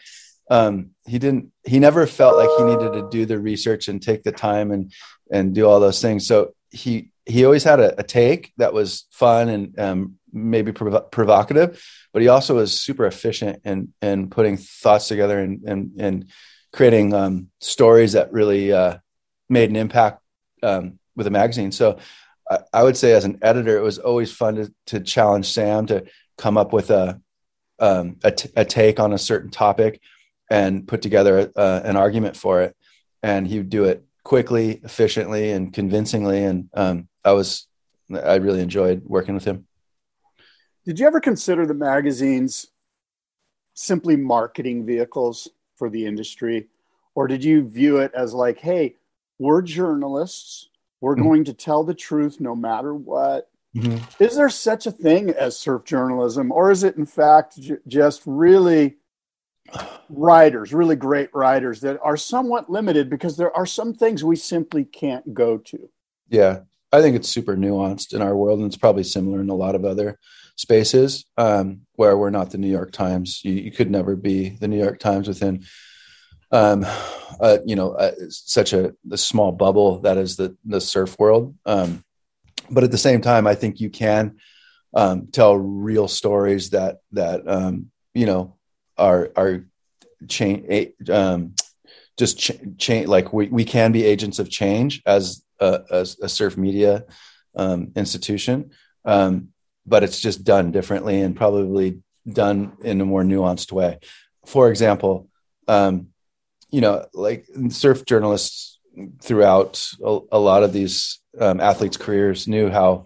[0.49, 4.23] um, he didn't he never felt like he needed to do the research and take
[4.23, 4.93] the time and
[5.31, 6.25] and do all those things.
[6.27, 11.11] So he he always had a, a take that was fun and um, maybe prov-
[11.11, 16.29] provocative, but he also was super efficient in in putting thoughts together and and and
[16.71, 18.97] creating um, stories that really uh,
[19.49, 20.21] made an impact
[20.63, 21.73] um, with a magazine.
[21.73, 21.97] So
[22.49, 25.85] I, I, would say as an editor, it was always fun to, to challenge Sam
[25.87, 26.05] to
[26.37, 27.19] come up with a,
[27.79, 29.99] um, a, t- a take on a certain topic
[30.49, 32.75] and put together uh, an argument for it.
[33.21, 36.43] And he would do it quickly, efficiently, and convincingly.
[36.43, 37.67] And um, I was,
[38.11, 39.65] I really enjoyed working with him.
[40.85, 42.67] Did you ever consider the magazines
[43.73, 46.67] simply marketing vehicles for the industry?
[47.13, 48.95] Or did you view it as like, hey,
[49.39, 50.69] we're journalists,
[51.01, 51.23] we're mm-hmm.
[51.23, 53.49] going to tell the truth no matter what.
[53.75, 54.23] Mm-hmm.
[54.23, 58.23] Is there such a thing as surf journalism, or is it in fact j- just
[58.25, 58.97] really
[60.09, 64.83] writers, really great writers that are somewhat limited because there are some things we simply
[64.83, 65.89] can't go to?
[66.29, 69.55] Yeah, I think it's super nuanced in our world, and it's probably similar in a
[69.55, 70.17] lot of other
[70.55, 73.41] spaces um, where we're not the New York Times.
[73.43, 75.65] You, you could never be the New York Times within
[76.51, 76.85] um,
[77.39, 81.55] uh, you know, uh, such a, a, small bubble that is the the surf world.
[81.65, 82.03] Um,
[82.69, 84.37] but at the same time, I think you can
[84.93, 88.55] um, tell real stories that that um, you know
[88.97, 89.65] are are
[90.27, 91.55] change um,
[92.17, 93.07] just change.
[93.07, 97.05] Like we we can be agents of change as a, as a surf media
[97.55, 98.71] um, institution,
[99.05, 99.49] um,
[99.85, 103.99] but it's just done differently and probably done in a more nuanced way.
[104.45, 105.29] For example.
[105.69, 106.07] Um,
[106.69, 108.79] you know, like surf journalists
[109.21, 113.05] throughout a, a lot of these um, athletes' careers knew how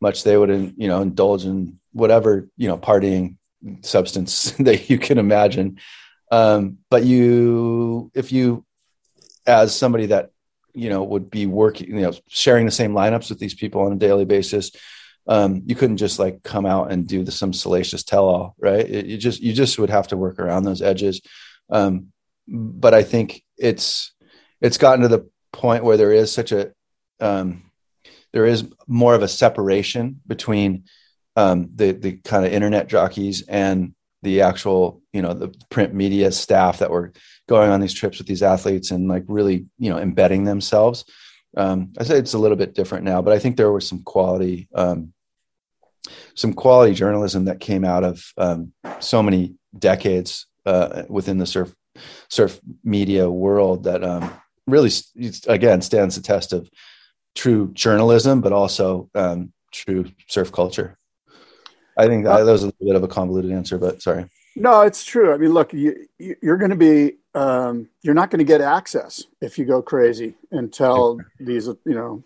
[0.00, 3.36] much they would, you know, indulge in whatever you know partying
[3.82, 5.78] substance that you can imagine.
[6.30, 8.64] Um, but you, if you,
[9.46, 10.30] as somebody that
[10.72, 13.92] you know would be working, you know, sharing the same lineups with these people on
[13.92, 14.70] a daily basis,
[15.26, 18.88] um, you couldn't just like come out and do the, some salacious tell-all, right?
[18.88, 21.20] It, you just you just would have to work around those edges.
[21.68, 22.12] Um,
[22.46, 24.12] but I think it's
[24.60, 26.72] it's gotten to the point where there is such a
[27.20, 27.70] um,
[28.32, 30.84] there is more of a separation between
[31.36, 36.30] um, the the kind of internet jockeys and the actual you know the print media
[36.30, 37.12] staff that were
[37.48, 41.04] going on these trips with these athletes and like really you know embedding themselves.
[41.56, 44.02] Um, I say it's a little bit different now, but I think there was some
[44.02, 45.12] quality um,
[46.34, 51.74] some quality journalism that came out of um, so many decades uh, within the surf
[52.28, 54.32] surf media world that um,
[54.66, 54.90] really,
[55.46, 56.70] again, stands the test of
[57.34, 60.98] true journalism, but also um, true surf culture.
[61.96, 64.26] I think that, that was a little bit of a convoluted answer, but sorry.
[64.56, 65.32] No, it's true.
[65.32, 69.24] I mean, look, you, you're going to be, um, you're not going to get access
[69.40, 72.24] if you go crazy and tell these, you know,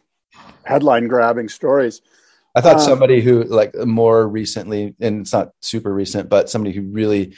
[0.64, 2.00] headline grabbing stories.
[2.56, 6.74] I thought um, somebody who, like, more recently, and it's not super recent, but somebody
[6.74, 7.34] who really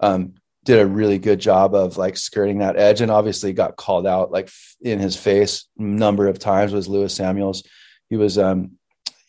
[0.00, 4.06] um, did a really good job of like skirting that edge and obviously got called
[4.06, 7.62] out like in his face number of times was Lewis Samuels.
[8.10, 8.72] He was um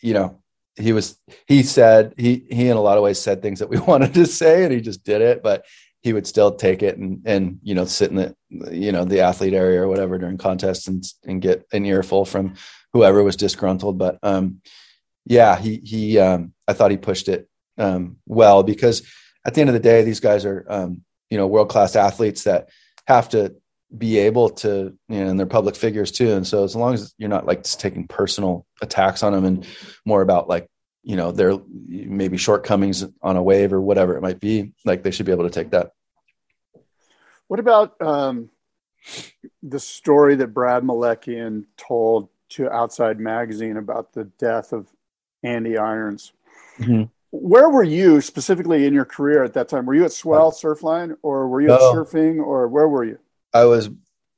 [0.01, 0.39] you know
[0.75, 3.77] he was he said he he in a lot of ways said things that we
[3.87, 5.65] wanted to say and he just did it but
[6.01, 8.35] he would still take it and and you know sit in the
[8.71, 12.53] you know the athlete area or whatever during contests and and get an earful from
[12.93, 14.61] whoever was disgruntled but um
[15.25, 19.07] yeah he he um I thought he pushed it um well because
[19.45, 22.43] at the end of the day these guys are um you know world class athletes
[22.43, 22.69] that
[23.07, 23.55] have to
[23.95, 26.33] be able to you know and they're public figures too.
[26.33, 29.65] And so as long as you're not like just taking personal attacks on them and
[30.05, 30.67] more about like
[31.03, 35.11] you know their maybe shortcomings on a wave or whatever it might be like they
[35.11, 35.91] should be able to take that.
[37.47, 38.51] What about um,
[39.63, 44.87] the story that brad Melekian told to outside magazine about the death of
[45.41, 46.31] andy irons?
[46.77, 47.03] Mm-hmm.
[47.31, 51.15] Where were you specifically in your career at that time were you at swell surfline
[51.21, 53.19] or were you at surfing or where were you
[53.53, 53.89] I was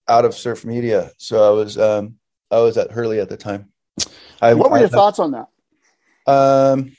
[0.08, 2.16] out of surf media, so I was um,
[2.50, 3.70] I was at Hurley at the time.
[4.42, 5.48] I, what were your I, thoughts on that?
[6.28, 6.96] Um,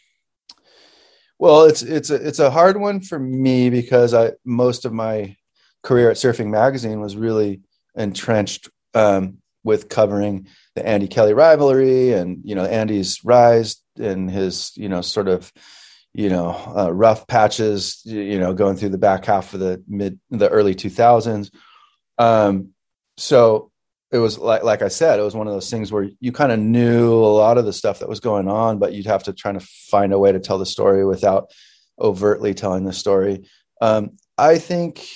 [1.39, 5.37] well, it's it's a it's a hard one for me because I most of my
[5.83, 7.61] career at Surfing Magazine was really
[7.95, 14.73] entrenched um, with covering the Andy Kelly rivalry and you know Andy's rise and his
[14.77, 15.53] you know sort of
[16.15, 20.19] you know uh, rough patches you know going through the back half of the mid
[20.31, 21.51] the early 2000s
[22.19, 22.71] um,
[23.17, 23.73] so
[24.13, 26.53] it was like like I said, it was one of those things where you kind
[26.53, 29.33] of knew a lot of the stuff that was going on, but you'd have to
[29.33, 31.51] try to find a way to tell the story without
[31.99, 33.49] overtly telling the story.
[33.81, 35.07] Um, I think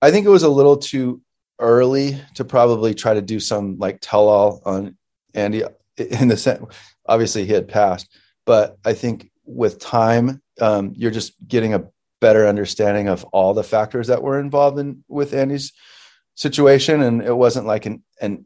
[0.00, 1.22] I think it was a little too
[1.58, 4.96] early to probably try to do some like tell all on
[5.34, 5.64] Andy
[5.96, 6.64] in the sense
[7.04, 8.08] obviously he had passed,
[8.46, 11.84] but I think with time um, you're just getting a
[12.20, 15.72] better understanding of all the factors that were involved in with Andy's
[16.34, 18.44] situation, and it wasn't like an an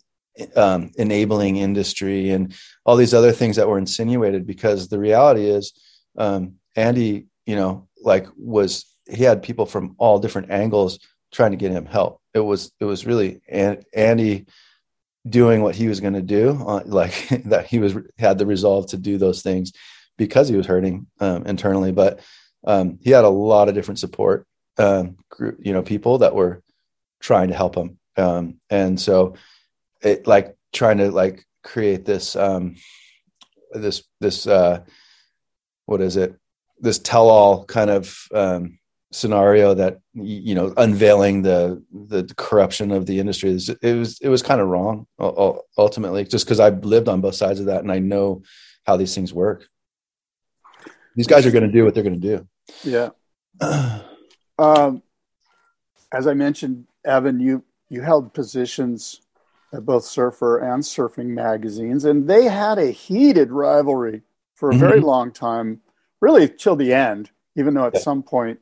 [0.54, 4.46] um, enabling industry and all these other things that were insinuated.
[4.46, 5.72] Because the reality is,
[6.16, 10.98] um, Andy, you know, like was he had people from all different angles
[11.32, 12.20] trying to get him help.
[12.34, 14.46] It was it was really Andy
[15.28, 18.86] doing what he was going to do, uh, like that he was had the resolve
[18.88, 19.72] to do those things
[20.16, 22.20] because he was hurting um, internally, but
[22.66, 24.46] um, he had a lot of different support
[24.78, 26.62] um, group, you know, people that were
[27.20, 27.98] trying to help him.
[28.16, 29.34] Um, and so
[30.02, 32.76] it like trying to like create this, um,
[33.72, 34.80] this, this, uh,
[35.86, 36.34] what is it?
[36.80, 38.78] This tell all kind of, um,
[39.12, 44.42] scenario that, you know, unveiling the, the corruption of the industry it was, it was
[44.42, 45.06] kind of wrong
[45.78, 48.42] ultimately, just cause I've lived on both sides of that and I know
[48.84, 49.68] how these things work.
[51.16, 52.48] These guys are going to do what they're going to do.
[52.84, 53.10] Yeah.
[54.58, 55.02] um,
[56.12, 59.22] as I mentioned, Evan, you you held positions
[59.72, 64.22] at both Surfer and Surfing magazines, and they had a heated rivalry
[64.54, 64.80] for a mm-hmm.
[64.80, 65.80] very long time,
[66.20, 67.30] really till the end.
[67.56, 68.00] Even though at yeah.
[68.00, 68.60] some point,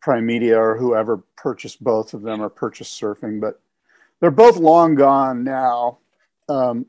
[0.00, 3.60] Prime Media or whoever purchased both of them or purchased Surfing, but
[4.20, 5.98] they're both long gone now.
[6.48, 6.86] Um,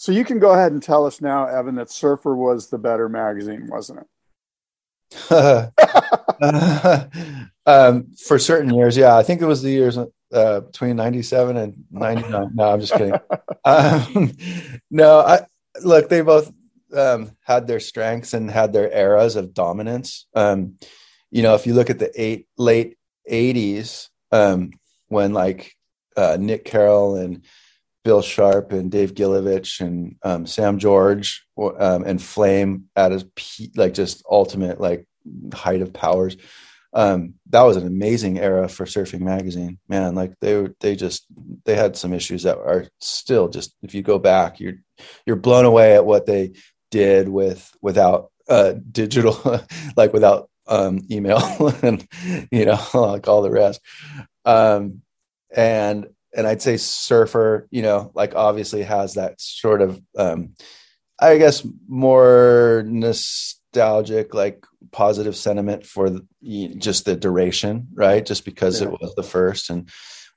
[0.00, 3.06] so you can go ahead and tell us now, Evan, that Surfer was the better
[3.06, 4.06] magazine, wasn't
[5.20, 5.30] it?
[7.66, 9.14] um, for certain years, yeah.
[9.14, 12.52] I think it was the years uh, between 97 and 99.
[12.54, 13.12] No, I'm just kidding.
[13.62, 14.32] Um,
[14.90, 15.40] no, I
[15.84, 16.50] look, they both
[16.96, 20.26] um, had their strengths and had their eras of dominance.
[20.34, 20.78] Um,
[21.30, 22.96] you know, if you look at the eight, late
[23.30, 24.70] 80s, um,
[25.08, 25.74] when like
[26.16, 27.44] uh, Nick Carroll and
[28.04, 33.72] Bill Sharp and Dave Gilovich and um, Sam George um, and Flame at his peak,
[33.76, 35.06] like just ultimate like
[35.52, 36.36] height of powers.
[36.92, 40.14] Um, that was an amazing era for Surfing Magazine, man.
[40.14, 41.26] Like they were, they just
[41.64, 44.78] they had some issues that are still just if you go back, you're
[45.26, 46.52] you're blown away at what they
[46.90, 49.38] did with without uh, digital,
[49.96, 52.06] like without um, email and
[52.50, 53.80] you know like all the rest.
[54.44, 55.02] Um,
[55.54, 60.54] and and I'd say Surfer, you know, like obviously has that sort of, um,
[61.18, 66.26] I guess, more nostalgic, like positive sentiment for the,
[66.78, 68.24] just the duration, right?
[68.24, 68.88] Just because yeah.
[68.88, 69.88] it was the first and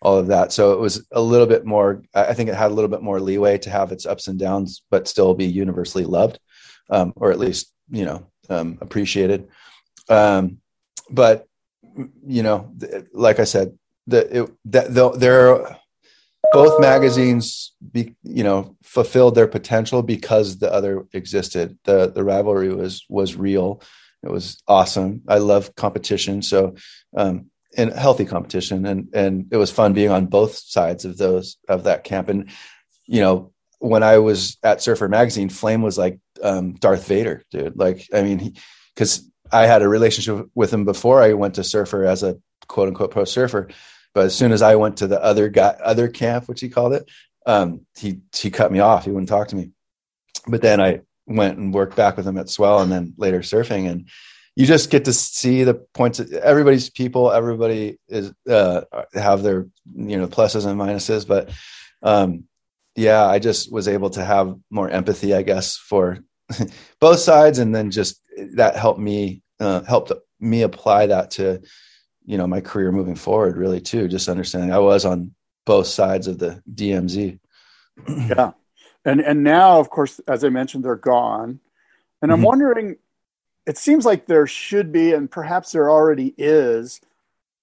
[0.01, 0.51] all of that.
[0.51, 3.21] So it was a little bit more, I think it had a little bit more
[3.21, 6.39] leeway to have its ups and downs, but still be universally loved,
[6.89, 9.47] um, or at least, you know, um, appreciated.
[10.10, 10.58] Um,
[11.10, 11.47] but,
[12.25, 12.73] you know,
[13.13, 13.77] like I said,
[14.08, 15.77] the, it, that the, there
[16.51, 21.78] both magazines be, you know fulfilled their potential because the other existed.
[21.86, 23.82] The the rivalry was was real.
[24.24, 25.22] It was awesome.
[25.28, 26.41] I love competition.
[26.41, 26.76] So
[27.15, 28.86] um and healthy competition.
[28.86, 32.30] And and it was fun being on both sides of those of that camp.
[32.30, 32.49] And
[33.05, 37.78] you know when i was at surfer magazine flame was like um darth vader dude.
[37.78, 38.55] Like i mean
[38.95, 42.38] because i had a relationship with him before i went to surfer as a
[42.68, 43.68] quote unquote pro surfer
[44.14, 46.93] but as soon as I went to the other guy, other camp, which he called
[46.93, 47.09] it,
[47.45, 49.05] um, he he cut me off.
[49.05, 49.72] He wouldn't talk to me.
[50.47, 53.89] But then I went and worked back with him at Swell, and then later surfing,
[53.89, 54.07] and
[54.55, 56.20] you just get to see the points.
[56.20, 57.32] Of, everybody's people.
[57.32, 58.82] Everybody is uh,
[59.14, 61.49] have their you know pluses and minuses, but
[62.01, 62.45] um,
[62.95, 66.20] yeah, I just was able to have more empathy, I guess, for
[66.99, 68.22] both sides, and then just
[68.55, 71.61] that helped me uh, helped me apply that to
[72.26, 73.57] you know my career moving forward.
[73.57, 75.34] Really, too, just understanding I was on
[75.65, 77.39] both sides of the DMZ.
[78.07, 78.51] yeah,
[79.05, 81.59] and and now, of course, as I mentioned, they're gone,
[82.21, 82.45] and I'm mm-hmm.
[82.45, 82.97] wondering.
[83.65, 86.99] It seems like there should be, and perhaps there already is,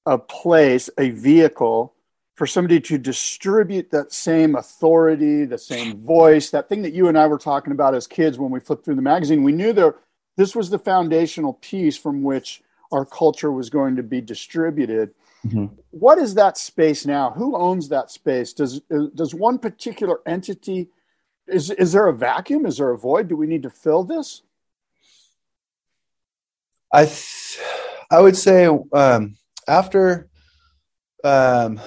[0.07, 1.93] a place, a vehicle
[2.37, 7.19] for somebody to distribute that same authority, the same voice, that thing that you and
[7.19, 9.97] I were talking about as kids when we flipped through the magazine, we knew there
[10.39, 12.63] this was the foundational piece from which
[12.93, 15.15] our culture was going to be distributed.
[15.47, 15.67] Mm-hmm.
[15.91, 17.31] What is that space now?
[17.31, 18.53] Who owns that space?
[18.53, 18.81] Does
[19.15, 20.89] does one particular entity
[21.51, 22.67] is is there a vacuum?
[22.67, 23.29] Is there a void?
[23.29, 24.43] Do we need to fill this?
[26.93, 27.59] I th-
[28.11, 29.37] I would say um,
[29.69, 30.29] after
[31.23, 31.81] um,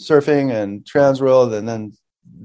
[0.00, 1.92] surfing and Transworld, and then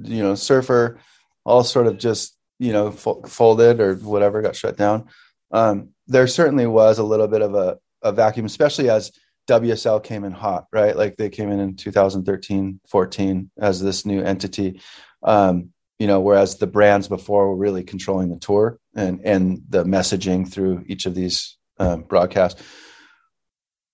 [0.01, 0.99] you know Surfer,
[1.45, 5.07] all sort of just you know fo- folded or whatever got shut down.
[5.51, 9.11] Um, there certainly was a little bit of a, a vacuum, especially as
[9.49, 10.95] WSL came in hot, right?
[10.95, 14.81] Like they came in in 2013, 14 as this new entity.
[15.21, 19.83] Um, you know, whereas the brands before were really controlling the tour and and the
[19.83, 22.61] messaging through each of these um, broadcasts.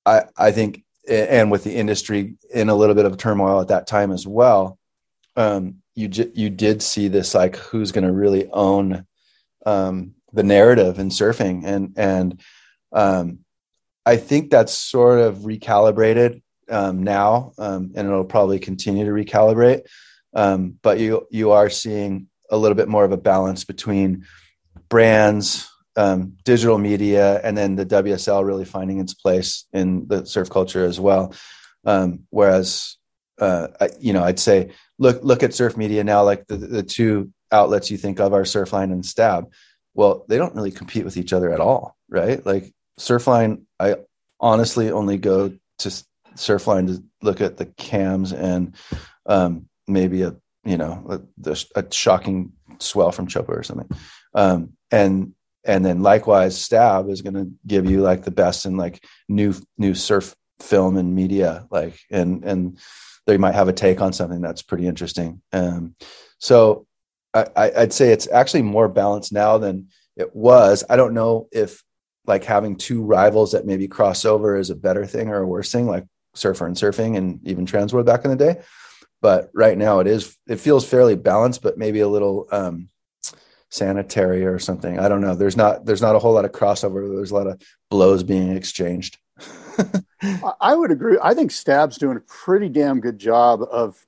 [0.05, 3.88] I I think and with the industry in a little bit of turmoil at that
[3.88, 4.78] time as well,
[5.36, 9.05] um, you j- you did see this like who's going to really own
[9.66, 12.41] um, the narrative in surfing, and and
[12.91, 13.39] um,
[14.05, 19.82] I think that's sort of recalibrated um, now, um, and it'll probably continue to recalibrate.
[20.34, 24.25] Um, but you you are seeing a little bit more of a balance between
[24.89, 30.49] brands um, digital media and then the WSL really finding its place in the surf
[30.49, 31.34] culture as well.
[31.86, 32.97] Um, whereas,
[33.39, 36.84] uh, I, you know, I'd say look look at surf media now, like the, the
[36.84, 39.51] two outlets you think of are Surfline and Stab.
[39.94, 42.46] Well, they don't really compete with each other at all, right?
[42.46, 43.96] Like Surfline, I
[44.40, 46.04] honestly only go to
[46.36, 48.76] Surfline to look at the cams and
[49.26, 50.36] um, maybe a
[50.66, 53.90] you know a, a, shocking swell from Chopa or something.
[54.34, 55.34] Um, and
[55.66, 59.54] and then likewise stab is going to give you like the best in like new
[59.78, 62.78] new surf film and media like and and
[63.26, 65.96] they might have a take on something that's pretty interesting um
[66.40, 66.86] so
[67.34, 71.84] I, i'd say it's actually more balanced now than it was i don't know if
[72.25, 75.71] like having two rivals that maybe cross over is a better thing or a worse
[75.71, 78.61] thing like surfer and surfing and even transworld back in the day
[79.21, 82.89] but right now it is it feels fairly balanced but maybe a little um
[83.69, 84.99] sanitary or something.
[84.99, 85.36] I don't know.
[85.36, 87.07] There's not there's not a whole lot of crossover.
[87.15, 89.17] There's a lot of blows being exchanged.
[90.61, 91.17] I would agree.
[91.21, 94.05] I think Stab's doing a pretty damn good job of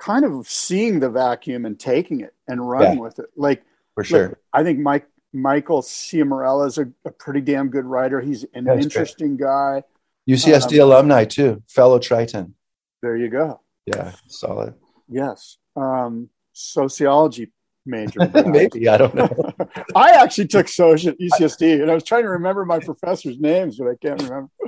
[0.00, 3.26] kind of seeing the vacuum and taking it and running yeah, with it.
[3.36, 3.62] Like
[3.94, 4.28] for sure.
[4.30, 8.20] Look, I think Mike Michael Ciaramella is a, a, pretty damn good writer.
[8.20, 9.46] He's an That's interesting great.
[9.46, 9.82] guy.
[10.28, 12.54] UCSD um, alumni too, fellow Triton.
[13.02, 13.60] There you go.
[13.86, 14.74] Yeah, solid.
[15.08, 15.58] Yes.
[15.76, 17.52] Um, sociology
[17.86, 18.28] major.
[18.46, 19.30] Maybe I don't know.
[19.94, 23.78] I actually took social at UCSD, and I was trying to remember my professors' names,
[23.78, 24.50] but I can't remember.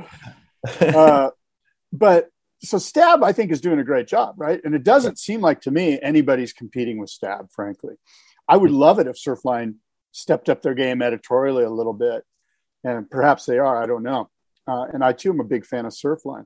[0.80, 1.28] Uh,
[1.92, 2.30] but
[2.62, 4.60] so Stab, I think, is doing a great job, right?
[4.64, 7.50] And it doesn't seem like to me anybody's competing with Stab.
[7.50, 7.94] Frankly,
[8.48, 9.76] I would love it if Surfline
[10.12, 12.24] stepped up their game editorially a little bit,
[12.84, 13.82] and perhaps they are.
[13.82, 14.30] I don't know.
[14.66, 16.44] Uh, and I too am a big fan of Surfline.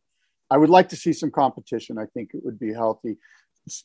[0.51, 1.99] I would like to see some competition.
[1.99, 3.19] I think it would be healthy.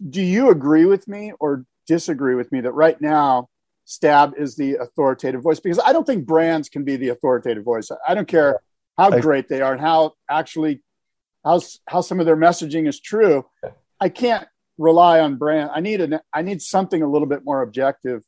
[0.10, 3.50] Do you agree with me, or disagree with me that right now
[3.86, 7.92] Stab is the authoritative voice because I don't think brands can be the authoritative voice.
[8.08, 8.62] I don't care
[8.98, 10.82] how great they are and how actually
[11.44, 13.46] how how some of their messaging is true.
[14.00, 15.72] I can't rely on brand.
[15.74, 18.24] I need an I need something a little bit more objective.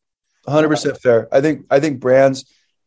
[0.47, 1.30] 100% fair.
[1.32, 2.45] I think I think brands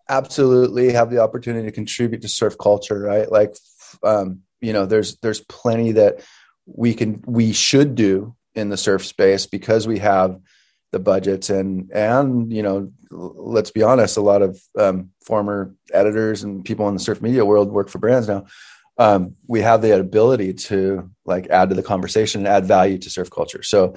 [0.09, 3.31] absolutely have the opportunity to contribute to surf culture, right?
[3.31, 3.57] Like
[4.03, 6.21] um, you know, there's there's plenty that
[6.67, 10.39] we can we should do in the surf space because we have
[10.93, 16.43] the budgets and and you know let's be honest a lot of um, former editors
[16.43, 18.47] and people in the surf media world work for brands now
[18.99, 23.11] um, we have the ability to like add to the conversation and add value to
[23.11, 23.63] surf culture.
[23.63, 23.95] So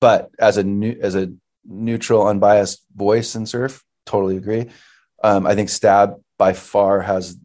[0.00, 1.32] but as a new as a
[1.64, 4.66] neutral unbiased voice in surf totally agree.
[5.22, 7.38] Um, i think stab by far has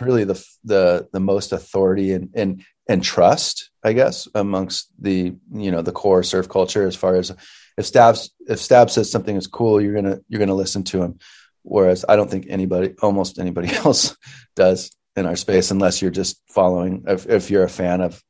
[0.00, 5.70] really the the the most authority and and and trust i guess amongst the you
[5.70, 7.30] know the core surf culture as far as
[7.76, 8.16] if Stab
[8.48, 11.18] if Stab says something is cool, you're gonna you're gonna listen to him.
[11.62, 14.16] whereas I don't think anybody, almost anybody else,
[14.54, 17.04] does in our space unless you're just following.
[17.06, 18.22] If, if you're a fan of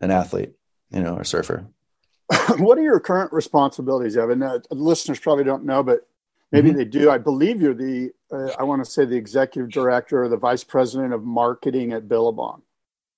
[0.00, 0.52] an athlete,
[0.90, 1.66] you know, or surfer.
[2.58, 4.42] what are your current responsibilities, Evan?
[4.42, 6.06] Uh, listeners probably don't know, but
[6.52, 6.78] maybe mm-hmm.
[6.78, 7.10] they do.
[7.10, 10.64] I believe you're the, uh, I want to say the executive director or the vice
[10.64, 12.62] president of marketing at Billabong.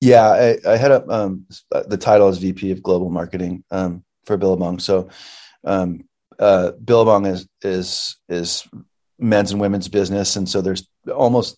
[0.01, 4.37] Yeah, I, I head up um, the title is VP of Global Marketing um, for
[4.37, 4.79] Billabong.
[4.79, 5.09] So,
[5.65, 6.05] um,
[6.39, 8.69] uh, Billabong is is is
[9.19, 11.57] men's and women's business, and so there's almost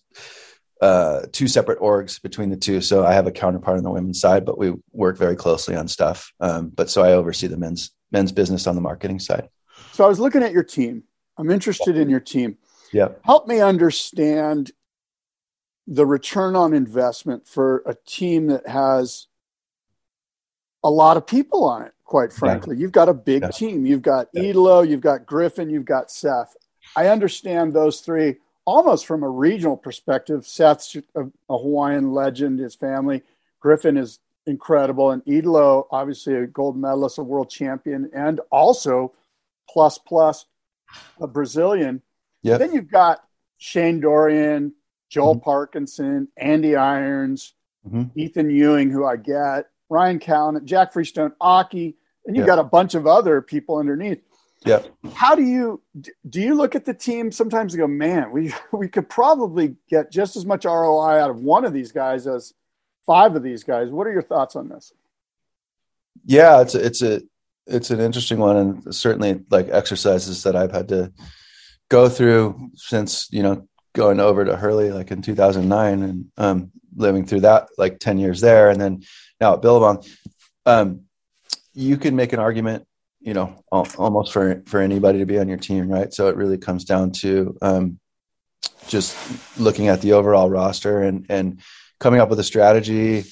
[0.81, 2.81] uh, two separate orgs between the two.
[2.81, 5.87] So I have a counterpart on the women's side, but we work very closely on
[5.87, 6.31] stuff.
[6.39, 9.49] Um, but so I oversee the men's men's business on the marketing side.
[9.91, 11.03] So I was looking at your team.
[11.37, 12.57] I'm interested in your team.
[12.91, 13.09] Yeah.
[13.23, 14.71] Help me understand
[15.85, 19.27] the return on investment for a team that has
[20.83, 22.75] a lot of people on it, quite frankly.
[22.75, 22.81] Yeah.
[22.81, 23.49] You've got a big yeah.
[23.49, 23.85] team.
[23.85, 24.43] You've got yeah.
[24.43, 26.55] Italo, you've got Griffin, you've got Seth.
[26.95, 28.37] I understand those three
[28.69, 30.45] almost from a regional perspective.
[30.45, 33.23] Seth's a, a Hawaiian legend, his family.
[33.59, 35.09] Griffin is incredible.
[35.09, 39.13] And Italo, obviously a gold medalist, a world champion, and also
[39.67, 40.45] plus plus
[41.19, 42.03] a Brazilian.
[42.43, 42.59] Yep.
[42.59, 43.23] Then you've got
[43.57, 44.73] Shane Dorian,
[45.09, 45.43] Joel mm-hmm.
[45.43, 47.55] Parkinson, Andy Irons,
[47.87, 48.03] mm-hmm.
[48.15, 51.95] Ethan Ewing, who I get, Ryan Callinan, Jack Freestone, Occy,
[52.27, 52.55] and you've yep.
[52.55, 54.21] got a bunch of other people underneath.
[54.65, 54.81] Yeah.
[55.13, 55.81] How do you
[56.27, 60.11] do you look at the team sometimes and go, man, we we could probably get
[60.11, 62.53] just as much ROI out of one of these guys as
[63.05, 63.89] five of these guys.
[63.89, 64.93] What are your thoughts on this?
[66.25, 67.21] Yeah, it's a, it's a
[67.65, 71.13] it's an interesting one and certainly like exercises that I've had to
[71.89, 77.25] go through since, you know, going over to Hurley like in 2009 and um, living
[77.25, 79.03] through that like 10 years there and then
[79.39, 80.03] now at Billabong.
[80.65, 81.01] Um,
[81.73, 82.85] you can make an argument
[83.19, 86.13] you know almost for for anybody to be on your team right?
[86.13, 87.99] So it really comes down to um,
[88.87, 89.15] just
[89.59, 91.61] looking at the overall roster and and
[91.99, 93.25] coming up with a strategy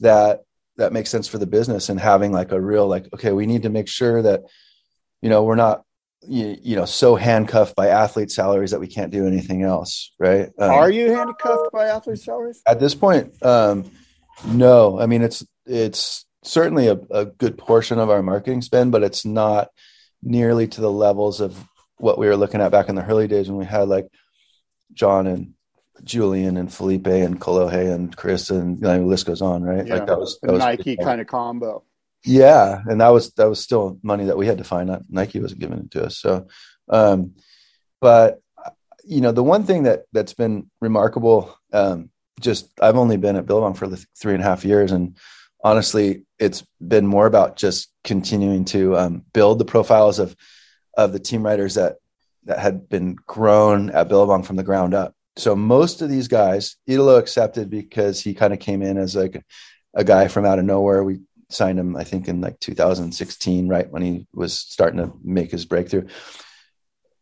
[0.00, 0.42] that
[0.76, 3.62] that makes sense for the business and having like a real like okay we need
[3.62, 4.42] to make sure that
[5.22, 5.82] you know we're not
[6.26, 10.50] you, you know so handcuffed by athlete salaries that we can't do anything else right?
[10.58, 12.62] Um, are you handcuffed by athlete salaries?
[12.66, 13.90] at this point um
[14.46, 14.98] no.
[14.98, 19.24] I mean it's it's certainly a, a good portion of our marketing spend, but it's
[19.24, 19.68] not
[20.22, 23.48] nearly to the levels of what we were looking at back in the early days
[23.48, 24.08] when we had like
[24.92, 25.54] John and
[26.02, 29.86] Julian and Felipe and Kolohe and Chris and you know, the list goes on, right?
[29.86, 29.94] Yeah.
[29.96, 31.82] Like that was, that was Nike kind of combo.
[32.24, 34.88] Yeah, and that was that was still money that we had to find.
[34.88, 36.18] Not Nike wasn't giving it to us.
[36.18, 36.46] So,
[36.88, 37.34] um,
[38.00, 38.40] but
[39.04, 42.08] you know, the one thing that that's been remarkable, um,
[42.40, 43.88] just I've only been at Billabong for
[44.18, 45.18] three and a half years, and
[45.62, 50.36] honestly, it's been more about just continuing to um, build the profiles of
[50.96, 51.96] of the team riders that
[52.44, 55.14] that had been grown at Billabong from the ground up.
[55.36, 59.42] So most of these guys, Italo accepted because he kind of came in as like
[59.94, 61.02] a guy from out of nowhere.
[61.02, 65.50] We signed him, I think, in like 2016, right when he was starting to make
[65.50, 66.06] his breakthrough.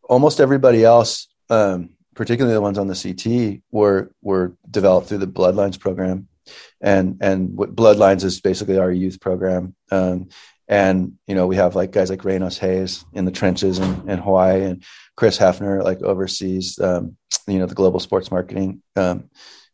[0.03, 5.27] Almost everybody else, um, particularly the ones on the CT, were were developed through the
[5.27, 6.29] Bloodlines program
[6.81, 9.75] and and what Bloodlines is basically our youth program.
[9.91, 10.29] Um,
[10.69, 14.19] and you know we have like guys like Reynos Hayes in the trenches in, in
[14.19, 14.83] Hawaii, and
[15.17, 17.17] Chris Hefner like oversees um,
[17.47, 19.29] you know the global sports marketing um,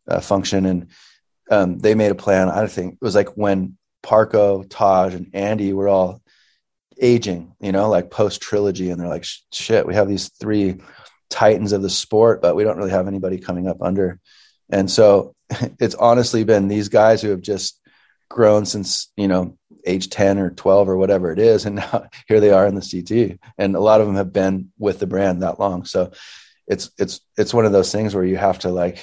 [0.09, 0.91] uh, function, and
[1.51, 2.49] um, they made a plan.
[2.49, 6.23] I think it was like when Parko, Taj, and Andy were all
[7.01, 10.79] aging, you know, like post trilogy, and they're like, shit, we have these three
[11.31, 14.19] titans of the sport, but we don't really have anybody coming up under.
[14.71, 15.35] And so
[15.81, 17.81] it's honestly been these guys who have just
[18.29, 21.65] grown since, you know, age 10 or 12 or whatever it is.
[21.65, 23.39] And now here they are in the CT.
[23.57, 25.85] And a lot of them have been with the brand that long.
[25.85, 26.13] So
[26.67, 29.03] it's, it's, it's one of those things where you have to like,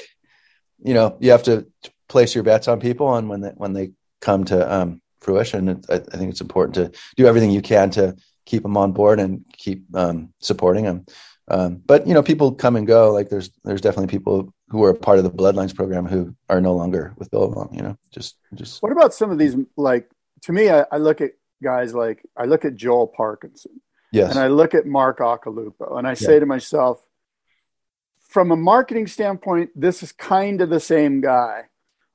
[0.83, 1.67] you know, you have to
[2.07, 3.15] place your bets on people.
[3.15, 3.91] And when they, when they
[4.21, 7.89] come to um, fruition, it, I, I, think it's important to do everything you can
[7.91, 8.15] to
[8.45, 11.05] keep them on board and keep um, supporting them.
[11.47, 13.11] Um, but you know, people come and go.
[13.11, 16.73] Like there's there's definitely people who are part of the Bloodlines program who are no
[16.73, 17.73] longer with Billabong.
[17.73, 18.81] You know, just just.
[18.81, 19.55] What about some of these?
[19.77, 20.09] Like
[20.43, 21.31] to me, I, I look at
[21.63, 23.81] guys like I look at Joel Parkinson.
[24.11, 24.31] Yes.
[24.31, 27.05] And I look at Mark Occhilupo, and I say to myself,
[28.29, 31.63] from a marketing standpoint, this is kind of the same guy.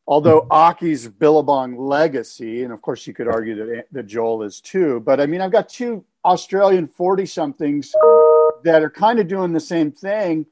[0.07, 0.53] Although mm-hmm.
[0.53, 5.21] Occy's Billabong legacy, and of course you could argue that that Joel is too, but
[5.21, 7.93] I mean I've got two Australian forty somethings
[8.65, 10.47] that are kind of doing the same thing.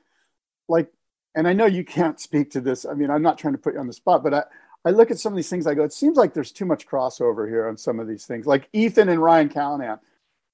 [0.69, 0.93] Like,
[1.39, 2.84] and I know you can't speak to this.
[2.84, 4.43] I mean, I'm not trying to put you on the spot, but I,
[4.84, 5.68] I look at some of these things.
[5.68, 8.45] I go, it seems like there's too much crossover here on some of these things,
[8.45, 10.01] like Ethan and Ryan Callinan.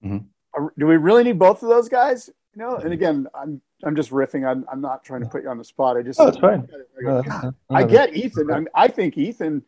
[0.05, 0.67] Mm-hmm.
[0.77, 2.29] Do we really need both of those guys?
[2.55, 4.47] You know, and again, I'm I'm just riffing.
[4.47, 5.97] I'm I'm not trying to put you on the spot.
[5.97, 6.69] I just oh, it's fine.
[7.01, 8.53] I, go, I get Ethan.
[8.53, 9.63] I, mean, I think Ethan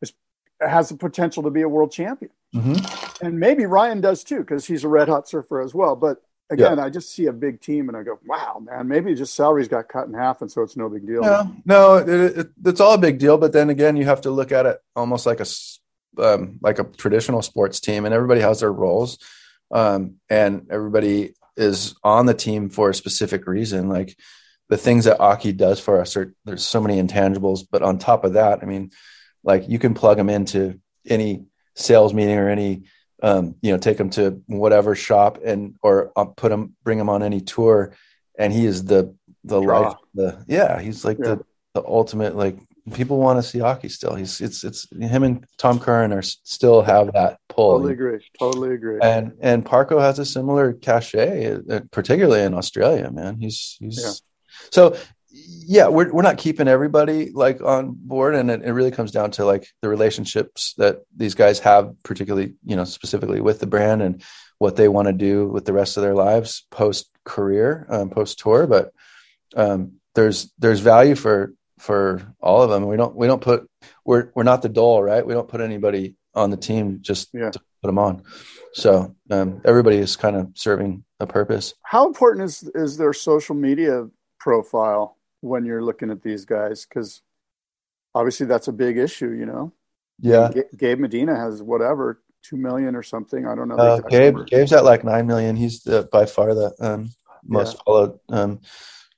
[0.00, 0.12] is,
[0.60, 3.26] has the potential to be a world champion, mm-hmm.
[3.26, 5.96] and maybe Ryan does too because he's a red hot surfer as well.
[5.96, 6.84] But again, yeah.
[6.84, 9.88] I just see a big team and I go, wow, man, maybe just salaries got
[9.88, 11.22] cut in half, and so it's no big deal.
[11.22, 13.38] No, no, it, it, it's all a big deal.
[13.38, 15.46] But then again, you have to look at it almost like a
[16.18, 19.18] um, like a traditional sports team, and everybody has their roles,
[19.70, 23.88] um, and everybody is on the team for a specific reason.
[23.88, 24.16] Like
[24.68, 28.24] the things that Occy does for us are there's so many intangibles, but on top
[28.24, 28.90] of that, I mean,
[29.44, 31.44] like you can plug them into any
[31.74, 32.84] sales meeting or any
[33.22, 37.08] um, you know take them to whatever shop and or uh, put them bring them
[37.08, 37.92] on any tour
[38.38, 39.14] and he is the
[39.44, 39.80] the Draw.
[39.80, 41.36] life the yeah he's like yeah.
[41.36, 41.44] the
[41.74, 42.58] the ultimate like
[42.92, 44.14] people want to see Occy still.
[44.14, 47.72] He's it's it's him and Tom Curren are still have that pull.
[47.72, 48.18] Totally agree.
[48.38, 48.98] Totally agree.
[49.02, 53.10] And and Parko has a similar cachet, uh, particularly in Australia.
[53.10, 54.12] Man, he's he's yeah.
[54.70, 54.96] so
[55.66, 55.88] yeah.
[55.88, 59.44] We're we're not keeping everybody like on board, and it, it really comes down to
[59.44, 64.22] like the relationships that these guys have, particularly you know specifically with the brand and
[64.58, 68.38] what they want to do with the rest of their lives post career, um, post
[68.38, 68.66] tour.
[68.66, 68.92] But
[69.56, 72.86] um, there's there's value for for all of them.
[72.86, 73.68] We don't we don't put
[74.04, 75.26] we're we're not the doll, right?
[75.26, 77.50] We don't put anybody on the team just yeah.
[77.50, 78.22] to put them on.
[78.74, 81.74] So um, everybody is kind of serving a purpose.
[81.82, 86.86] How important is is their social media profile when you're looking at these guys?
[86.86, 87.22] Because
[88.14, 89.72] obviously that's a big issue, you know.
[90.20, 93.46] Yeah, G- Gabe Medina has whatever two million or something.
[93.46, 93.76] I don't know.
[93.76, 94.44] Uh, Gabe number.
[94.44, 95.56] Gabe's at like nine million.
[95.56, 97.10] He's the, by far the um,
[97.44, 97.82] most yeah.
[97.84, 98.60] followed um,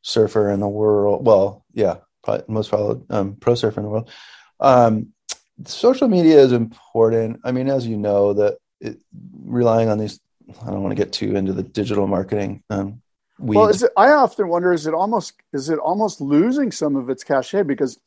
[0.03, 1.27] surfer in the world.
[1.27, 4.11] Well, yeah, probably most followed um, pro surfer in the world.
[4.61, 5.09] Um,
[5.66, 7.41] social media is important.
[7.45, 8.99] I mean, as you know, that it,
[9.45, 10.20] relying on these.
[10.62, 12.62] I don't want to get too into the digital marketing.
[13.43, 16.97] Um, well, is it, I often wonder: is it almost is it almost losing some
[16.97, 17.99] of its cachet because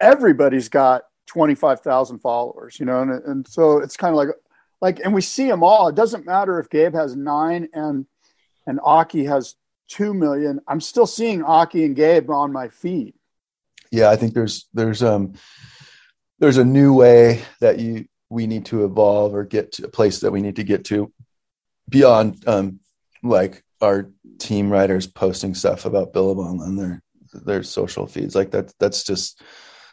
[0.00, 4.28] everybody's got twenty five thousand followers, you know, and and so it's kind of like
[4.80, 5.88] like, and we see them all.
[5.88, 8.06] It doesn't matter if Gabe has nine and
[8.66, 9.56] and Occy has
[9.88, 10.60] two million.
[10.68, 13.14] I'm still seeing Occy and Gabe on my feed
[13.94, 15.34] yeah, I think there's there's um
[16.40, 20.20] there's a new way that you we need to evolve or get to a place
[20.20, 21.12] that we need to get to
[21.88, 22.80] beyond um
[23.22, 28.34] like our team writers posting stuff about Billabong on their their social feeds.
[28.34, 29.40] Like that that's just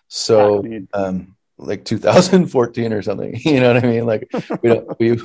[0.08, 0.64] so
[0.94, 3.36] um like 2014 or something.
[3.46, 4.06] You know what I mean?
[4.06, 4.30] Like
[4.62, 5.18] we don't we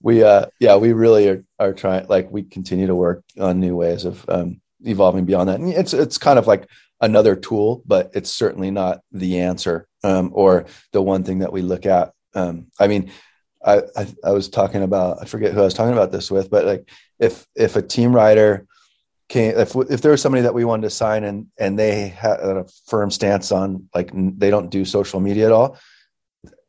[0.00, 3.76] we uh yeah, we really are are trying like we continue to work on new
[3.76, 5.60] ways of um evolving beyond that.
[5.60, 6.68] And it's it's kind of like
[7.00, 11.62] another tool, but it's certainly not the answer um, or the one thing that we
[11.62, 12.12] look at.
[12.34, 13.10] Um, I mean,
[13.66, 16.50] I, I, I was talking about I forget who I was talking about this with,
[16.50, 16.88] but like
[17.18, 18.66] if if a team rider
[19.28, 22.38] came if if there was somebody that we wanted to sign and and they had
[22.40, 25.78] a firm stance on like they don't do social media at all,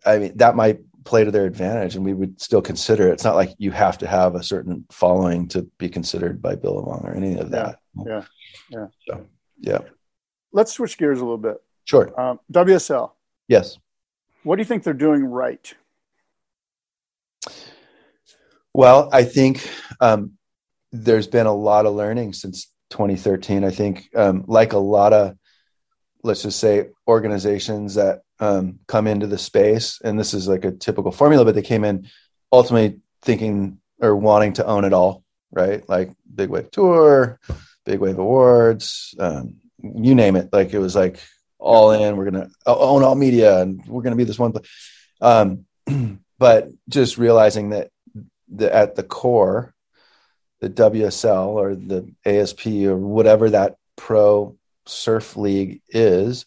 [0.05, 3.13] I mean that might play to their advantage and we would still consider it.
[3.13, 7.05] It's not like you have to have a certain following to be considered by Billabong
[7.05, 7.79] or any of that.
[8.05, 8.23] Yeah.
[8.69, 8.87] Yeah.
[9.07, 9.25] So,
[9.59, 9.79] yeah
[10.51, 11.57] let's switch gears a little bit.
[11.85, 12.19] Sure.
[12.19, 13.11] Um, WSL.
[13.47, 13.77] Yes.
[14.43, 15.73] What do you think they're doing right?
[18.78, 19.67] Well, I think
[19.99, 20.34] um,
[20.91, 23.63] there's been a lot of learning since 2013.
[23.63, 25.36] I think, um, like a lot of,
[26.21, 30.69] let's just say, organizations that um, come into the space, and this is like a
[30.69, 32.07] typical formula, but they came in
[32.51, 35.82] ultimately thinking or wanting to own it all, right?
[35.89, 37.39] Like Big Wave Tour,
[37.84, 40.49] Big Wave Awards, um, you name it.
[40.53, 41.19] Like it was like
[41.57, 42.15] all in.
[42.15, 44.53] We're gonna own all media, and we're gonna be this one.
[45.19, 45.65] Um,
[46.38, 47.89] but just realizing that
[48.47, 49.73] the, at the core,
[50.59, 56.45] the WSL or the ASP or whatever that pro surf league is,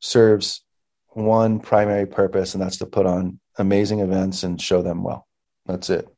[0.00, 0.62] serves
[1.08, 5.26] one primary purpose, and that's to put on amazing events and show them well.
[5.66, 6.08] That's it.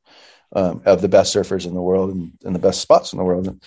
[0.54, 3.24] Um, of the best surfers in the world and, and the best spots in the
[3.24, 3.62] world.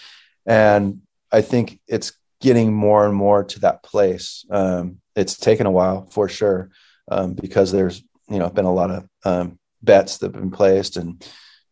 [0.45, 1.01] And
[1.31, 4.45] I think it's getting more and more to that place.
[4.51, 6.69] Um, it's taken a while for sure
[7.09, 10.97] um, because there's you know been a lot of um, bets that have been placed
[10.97, 11.25] and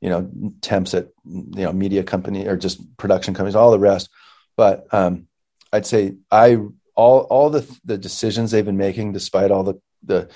[0.03, 0.29] you know
[0.59, 4.09] temps at you know media company or just production companies, all the rest.
[4.57, 5.27] But um,
[5.71, 6.57] I'd say I
[6.93, 10.29] all all the the decisions they've been making, despite all the the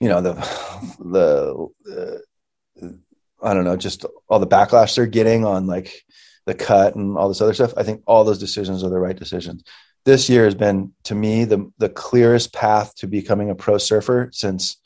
[0.00, 0.34] you know the
[1.00, 2.22] the
[2.82, 2.88] uh,
[3.42, 6.04] I don't know, just all the backlash they're getting on like
[6.44, 7.72] the cut and all this other stuff.
[7.78, 9.64] I think all those decisions are the right decisions.
[10.04, 14.28] This year has been to me the the clearest path to becoming a pro surfer
[14.30, 14.76] since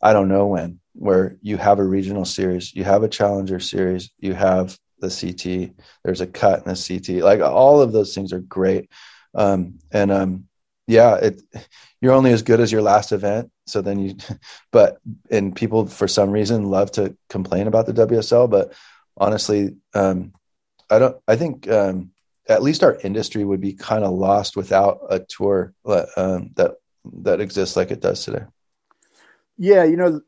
[0.00, 4.10] I don't know when, where you have a regional series, you have a challenger series,
[4.18, 5.76] you have the CT.
[6.04, 7.22] There's a cut in the CT.
[7.22, 8.90] Like all of those things are great.
[9.34, 10.48] Um, and um,
[10.86, 11.42] yeah, it
[12.00, 13.50] you're only as good as your last event.
[13.66, 14.16] So then you,
[14.72, 14.98] but
[15.30, 18.72] and people for some reason love to complain about the WSL, but
[19.16, 20.32] honestly, um,
[20.90, 21.16] I don't.
[21.28, 22.12] I think um,
[22.48, 25.74] at least our industry would be kind of lost without a tour
[26.16, 26.76] um, that
[27.22, 28.44] that exists like it does today.
[29.58, 30.20] Yeah, you know,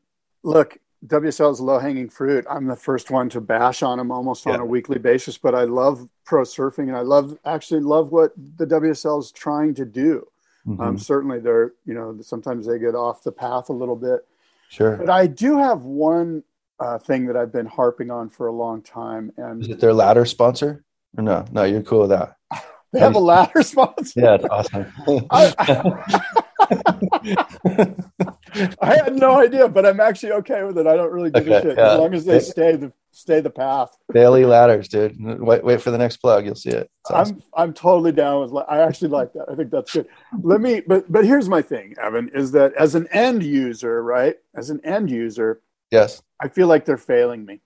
[0.43, 2.45] look, WSL is low hanging fruit.
[2.49, 4.53] I'm the first one to bash on them almost yeah.
[4.53, 8.33] on a weekly basis, but I love pro surfing and I love actually love what
[8.37, 10.27] the WSL is trying to do.
[10.67, 10.81] Mm-hmm.
[10.81, 14.27] Um, certainly, they're you know sometimes they get off the path a little bit.
[14.69, 16.43] Sure, but I do have one
[16.81, 19.33] uh, thing that I've been harping on for a long time.
[19.37, 20.85] And is it their ladder sponsor?
[21.17, 22.37] Or no, no, you're cool with that.
[22.93, 24.21] they have a ladder sponsor.
[24.21, 24.87] Yeah, it's awesome.
[25.31, 26.25] I, I,
[28.83, 30.87] had no idea, but I'm actually okay with it.
[30.87, 31.93] I don't really give okay, a shit yeah.
[31.93, 33.97] as long as they stay the stay the path.
[34.13, 35.17] Daily ladders, dude.
[35.19, 36.45] Wait, wait for the next plug.
[36.45, 36.91] You'll see it.
[37.11, 37.43] Awesome.
[37.55, 38.65] I'm I'm totally down with.
[38.69, 39.47] I actually like that.
[39.51, 40.07] I think that's good.
[40.43, 44.37] Let me, but but here's my thing, Evan, is that as an end user, right?
[44.55, 47.61] As an end user, yes, I feel like they're failing me.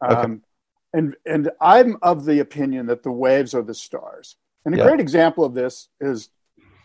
[0.00, 0.34] Um, okay.
[0.94, 4.36] And and I'm of the opinion that the waves are the stars.
[4.64, 4.84] And a yeah.
[4.84, 6.28] great example of this is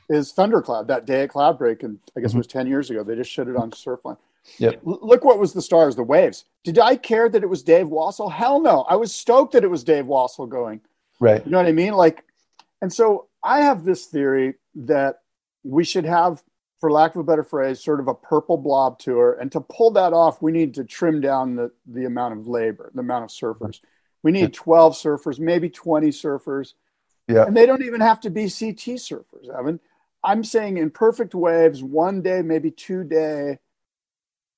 [0.09, 2.37] is Thundercloud that day at Cloudbreak, and I guess mm-hmm.
[2.37, 3.03] it was ten years ago.
[3.03, 4.17] They just shut it on Surfline.
[4.59, 4.81] Yep.
[4.85, 6.45] L- look what was the stars, the waves.
[6.63, 8.31] Did I care that it was Dave Wassel?
[8.31, 8.81] Hell no.
[8.83, 10.81] I was stoked that it was Dave Wassel going.
[11.19, 11.43] Right.
[11.45, 11.93] You know what I mean?
[11.93, 12.23] Like,
[12.81, 15.21] and so I have this theory that
[15.63, 16.43] we should have,
[16.79, 19.37] for lack of a better phrase, sort of a purple blob tour.
[19.39, 22.91] And to pull that off, we need to trim down the, the amount of labor,
[22.93, 23.79] the amount of surfers.
[24.23, 26.73] We need 12 surfers, maybe 20 surfers.
[27.27, 27.45] Yeah.
[27.45, 29.79] And they don't even have to be CT surfers, Evan.
[30.24, 33.59] I'm saying in perfect waves, one day, maybe two day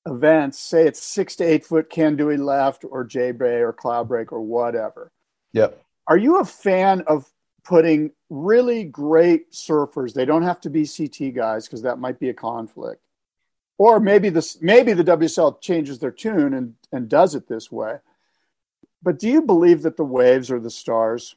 [0.05, 4.32] events, say it's six to eight foot Kandui left or J Bay or Cloud Break
[4.32, 5.12] or whatever.
[5.53, 5.82] Yep.
[6.07, 7.32] Are you a fan of
[7.64, 10.14] putting really great surfers?
[10.14, 13.01] They don't have to be CT guys because that might be a conflict.
[13.78, 17.97] Or maybe this maybe the WSL changes their tune and, and does it this way.
[19.01, 21.36] But do you believe that the waves are the stars?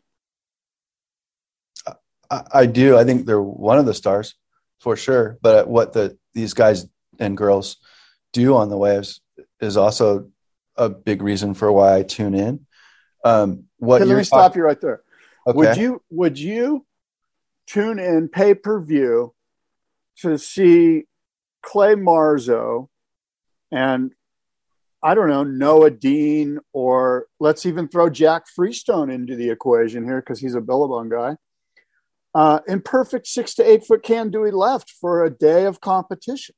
[1.86, 1.94] Uh,
[2.32, 2.96] I, I do.
[2.96, 4.34] I think they're one of the stars
[4.80, 5.38] for sure.
[5.42, 6.86] But what the these guys
[7.18, 7.76] and girls
[8.32, 9.20] do on the waves
[9.60, 10.30] is also
[10.76, 12.66] a big reason for why I tune in.
[13.24, 15.02] Um, what let me stop you right there.
[15.46, 15.56] Okay.
[15.56, 16.86] Would you would you
[17.66, 19.34] tune in pay per view
[20.18, 21.04] to see
[21.62, 22.88] Clay Marzo
[23.70, 24.12] and
[25.02, 30.20] I don't know Noa Deane or let's even throw Jack Freestone into the equation here
[30.20, 31.36] because he's a Billabong guy.
[32.34, 36.54] Uh, perfect six to eight foot can do Kandui left for a day of competition.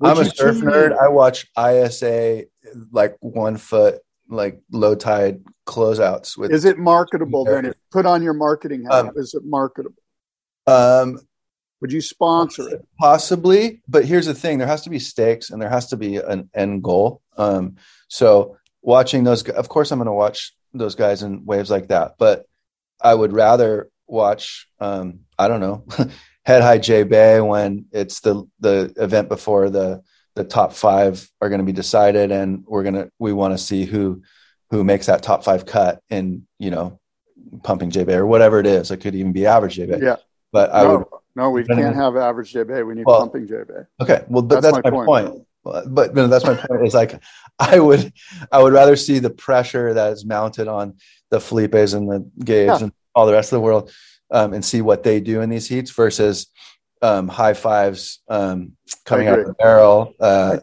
[0.00, 0.96] Would I'm a surf nerd.
[0.98, 2.44] I watch ISA
[2.90, 6.36] like one foot, like low tide closeouts.
[6.36, 7.66] With is it marketable then?
[7.66, 10.02] If put on your marketing hat, um, is it marketable?
[10.66, 11.20] Um,
[11.80, 12.86] would you sponsor it?
[12.98, 16.16] Possibly, but here's the thing: there has to be stakes and there has to be
[16.16, 17.20] an end goal.
[17.36, 17.76] Um,
[18.08, 22.14] so watching those, of course, I'm going to watch those guys in waves like that,
[22.18, 22.46] but
[23.02, 24.68] I would rather watch.
[24.78, 25.84] Um, I don't know.
[26.44, 30.02] head high J Bay when it's the the event before the
[30.34, 33.84] the top five are going to be decided, and we're gonna we want to see
[33.84, 34.22] who
[34.70, 36.98] who makes that top five cut in you know
[37.62, 38.90] pumping J Bay or whatever it is.
[38.90, 39.98] It could even be average J Bay.
[40.00, 40.16] Yeah,
[40.52, 41.06] but I no, would.
[41.36, 42.82] No, we can't have average J Bay.
[42.82, 43.82] We need well, pumping J Bay.
[44.00, 45.06] Okay, well, that's, that's my, my, point.
[45.06, 45.46] point.
[45.62, 46.86] But, but that's my point.
[46.86, 47.22] Is like
[47.58, 48.12] I would
[48.50, 50.96] I would rather see the pressure that is mounted on
[51.30, 52.84] the Felipes and the Gabes yeah.
[52.84, 53.92] and all the rest of the world
[54.30, 56.46] um, and see what they do in these heats versus
[57.02, 60.58] um, high fives um, coming out of the barrel uh,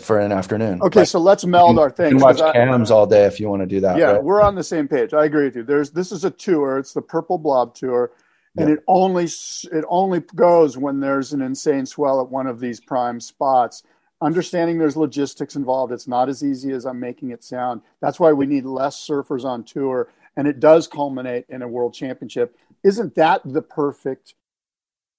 [0.00, 0.82] for an afternoon.
[0.82, 2.12] Okay, so let's meld our things.
[2.12, 3.96] You can watch I, cams all day if you want to do that.
[3.96, 4.22] Yeah, right?
[4.22, 5.14] we're on the same page.
[5.14, 5.62] I agree with you.
[5.62, 6.78] There's this is a tour.
[6.78, 8.12] It's the Purple Blob tour,
[8.56, 8.74] and yeah.
[8.74, 13.20] it only it only goes when there's an insane swell at one of these prime
[13.20, 13.82] spots.
[14.20, 17.82] Understanding there's logistics involved, it's not as easy as I'm making it sound.
[18.00, 20.08] That's why we need less surfers on tour,
[20.38, 24.34] and it does culminate in a world championship isn't that the perfect?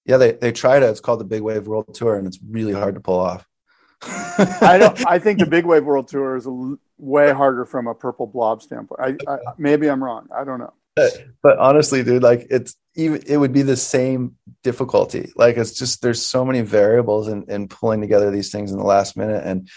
[0.06, 0.88] Yeah, they they tried it.
[0.88, 3.46] It's called the Big Wave World Tour, and it's really hard to pull off.
[4.02, 5.08] I don't.
[5.08, 8.62] I think the Big Wave World Tour is a, way harder from a purple blob
[8.62, 9.00] standpoint.
[9.28, 10.28] I, I, maybe I'm wrong.
[10.36, 10.74] I don't know.
[10.96, 11.12] But,
[11.44, 15.32] but honestly, dude, like it's even it would be the same difficulty.
[15.36, 18.86] Like it's just there's so many variables in, in pulling together these things in the
[18.86, 19.70] last minute, and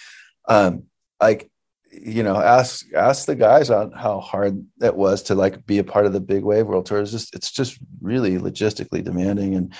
[0.48, 0.84] um,
[1.20, 1.50] like
[1.92, 5.84] you know, ask ask the guys on how hard it was to like be a
[5.84, 7.00] part of the big wave world tour.
[7.00, 9.74] It's just it's just really logistically demanding, and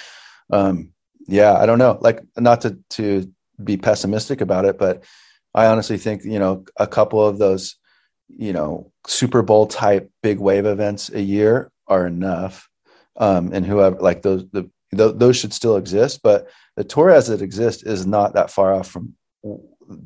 [0.51, 0.93] um,
[1.27, 1.99] yeah, I don't know.
[2.01, 3.33] Like, not to to
[3.63, 5.05] be pessimistic about it, but
[5.55, 7.77] I honestly think you know a couple of those
[8.37, 12.69] you know, Super Bowl type big wave events a year are enough.
[13.17, 17.43] Um, and whoever like those, the, those should still exist, but the tour as it
[17.43, 19.15] exists is not that far off from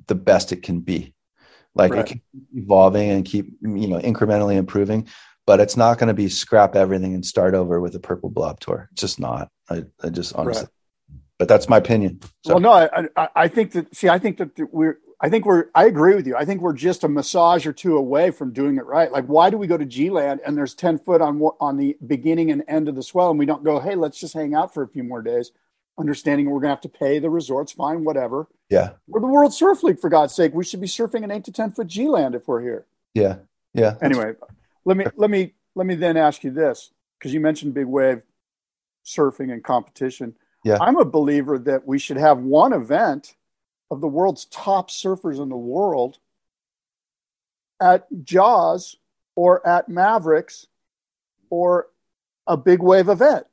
[0.06, 1.14] the best it can be.
[1.76, 2.00] Like right.
[2.00, 5.06] it can keep evolving and keep, you know, incrementally improving,
[5.46, 8.60] but it's not going to be scrap everything and start over with a purple blob
[8.60, 8.88] tour.
[8.92, 9.50] It's just not.
[9.68, 11.20] I, I just honestly, right.
[11.38, 12.20] but that's my opinion.
[12.44, 12.54] So.
[12.54, 15.66] Well, no, I, I, I think that, see, I think that we're, I think we're,
[15.74, 16.34] I agree with you.
[16.34, 19.12] I think we're just a massage or two away from doing it right.
[19.12, 21.96] Like, why do we go to G Land and there's 10 foot on, on the
[22.06, 24.72] beginning and end of the swell and we don't go, hey, let's just hang out
[24.72, 25.52] for a few more days,
[25.98, 28.48] understanding we're going to have to pay the resorts, fine, whatever.
[28.68, 28.90] Yeah.
[29.06, 30.52] We're the World Surf League, for God's sake.
[30.54, 32.86] We should be surfing an eight to 10 foot G Land if we're here.
[33.14, 33.38] Yeah.
[33.72, 33.94] Yeah.
[34.02, 34.34] Anyway,
[34.84, 38.22] let me, let me, let me then ask you this because you mentioned big wave
[39.04, 40.34] surfing and competition.
[40.64, 40.78] Yeah.
[40.80, 43.34] I'm a believer that we should have one event
[43.90, 46.18] of the world's top surfers in the world
[47.80, 48.96] at Jaws
[49.34, 50.66] or at Mavericks
[51.50, 51.88] or
[52.46, 53.46] a big wave event.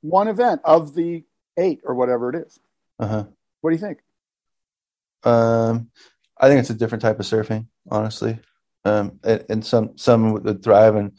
[0.00, 1.24] One event of the
[1.58, 2.58] eight or whatever it is.
[2.98, 3.24] Uh-huh.
[3.60, 3.98] What do you think?
[5.24, 5.90] Um,
[6.40, 8.38] I think it's a different type of surfing, honestly.
[8.84, 11.12] Um, and, and some some would thrive and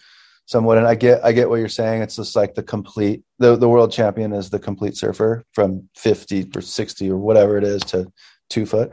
[0.45, 0.87] some wouldn't.
[0.87, 2.01] I get I get what you're saying.
[2.01, 6.51] It's just like the complete the the world champion is the complete surfer from 50
[6.55, 8.11] or 60 or whatever it is to
[8.49, 8.91] two foot.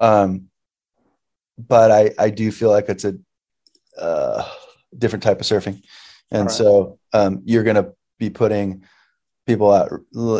[0.00, 0.48] Um,
[1.56, 3.14] but I I do feel like it's a
[3.98, 4.46] uh,
[4.96, 5.82] different type of surfing,
[6.30, 6.50] and right.
[6.50, 8.84] so um, you're going to be putting
[9.48, 9.90] people out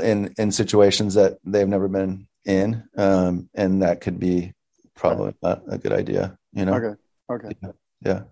[0.04, 4.52] in in situations that they've never been in, um, and that could be
[4.94, 6.38] probably not a good idea.
[6.52, 6.74] You know.
[6.74, 6.94] Okay.
[7.30, 7.56] Okay.
[7.62, 7.70] Yeah.
[8.04, 8.22] yeah.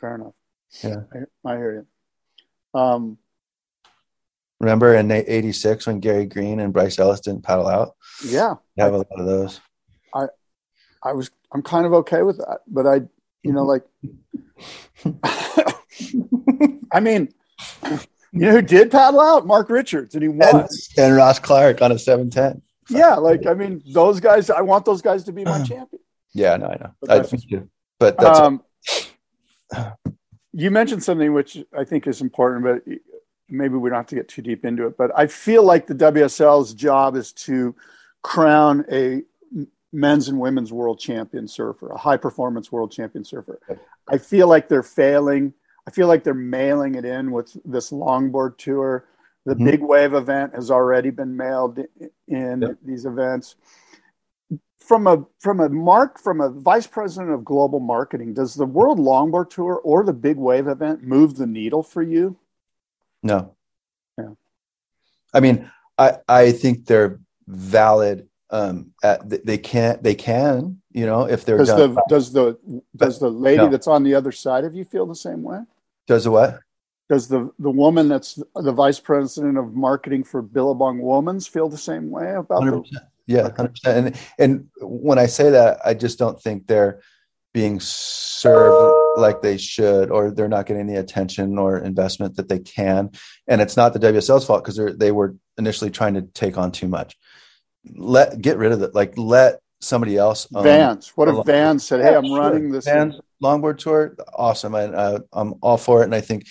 [0.00, 0.34] Fair enough.
[0.84, 1.02] Yeah.
[1.12, 1.86] I, I hear
[2.74, 2.80] you.
[2.80, 3.18] Um,
[4.60, 7.96] Remember in '86 when Gary Green and Bryce Ellis didn't paddle out?
[8.22, 9.60] Yeah, you have I, a lot of those.
[10.14, 10.26] I,
[11.02, 13.00] I was, I'm kind of okay with that, but I,
[13.42, 13.84] you know, like,
[16.92, 17.32] I mean,
[18.32, 19.46] you know who did paddle out?
[19.46, 20.60] Mark Richards, and he won.
[20.60, 22.62] And, and Ross Clark on a 710.
[22.88, 24.50] Yeah, like I mean, those guys.
[24.50, 26.02] I want those guys to be my champion.
[26.32, 26.90] Yeah, no, I know.
[27.00, 27.68] But I think too.
[27.98, 28.62] But that's um,
[30.52, 32.94] you mentioned something which I think is important, but
[33.48, 34.96] maybe we don't have to get too deep into it.
[34.96, 37.74] But I feel like the WSL's job is to
[38.22, 39.22] crown a
[39.92, 43.60] men's and women's world champion surfer, a high performance world champion surfer.
[44.08, 45.52] I feel like they're failing.
[45.90, 49.06] I feel like they're mailing it in with this longboard tour.
[49.44, 49.64] The mm-hmm.
[49.64, 51.80] big wave event has already been mailed
[52.28, 52.76] in yep.
[52.84, 53.56] these events
[54.78, 59.00] from a from a mark from a vice president of global marketing does the world
[59.00, 62.36] longboard tour or the big wave event move the needle for you
[63.22, 63.54] no
[64.18, 64.30] yeah
[65.34, 71.24] i mean i i think they're valid um at, they can't they can you know
[71.24, 73.68] if they're does done the does the does the lady no.
[73.68, 75.60] that's on the other side of you feel the same way
[76.10, 76.60] does the what
[77.08, 81.78] does the the woman that's the vice president of marketing for billabong womans feel the
[81.78, 82.84] same way about 100%.
[82.90, 83.00] the
[83.30, 84.06] yeah, hundred percent.
[84.06, 87.00] And and when I say that, I just don't think they're
[87.54, 92.58] being served like they should, or they're not getting the attention or investment that they
[92.58, 93.10] can.
[93.46, 96.88] And it's not the WSL's fault because they were initially trying to take on too
[96.88, 97.16] much.
[97.94, 98.96] Let get rid of it.
[98.96, 100.48] Like let somebody else.
[100.50, 101.12] Vans.
[101.14, 102.38] What if Vans said, "Hey, I'm sure.
[102.38, 104.16] running this Vans longboard tour"?
[104.34, 104.74] Awesome.
[104.74, 106.04] Uh, I'm all for it.
[106.04, 106.46] And I think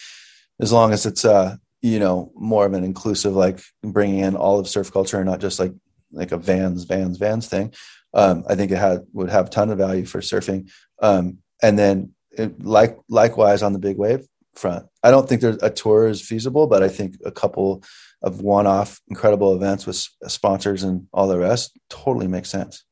[0.60, 4.60] as long as it's uh you know more of an inclusive, like bringing in all
[4.60, 5.74] of surf culture and not just like
[6.12, 7.74] like a Vans, Vans, Vans thing.
[8.14, 10.70] Um, I think it had would have a ton of value for surfing.
[11.02, 15.62] Um, and then it, like likewise on the big wave front, I don't think there's
[15.62, 17.84] a tour is feasible, but I think a couple
[18.22, 22.84] of one-off incredible events with sponsors and all the rest totally makes sense.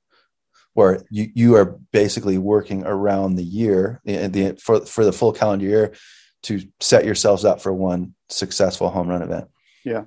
[0.77, 5.33] Where you you are basically working around the year the, the for for the full
[5.33, 5.93] calendar year
[6.43, 9.47] to set yourselves up for one successful home run event.
[9.83, 10.03] Yeah.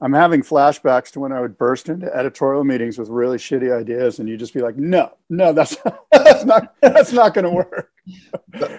[0.00, 4.20] I'm having flashbacks to when I would burst into editorial meetings with really shitty ideas,
[4.20, 5.76] and you'd just be like, "No, no, that's
[6.12, 7.90] that's not that's not going to work."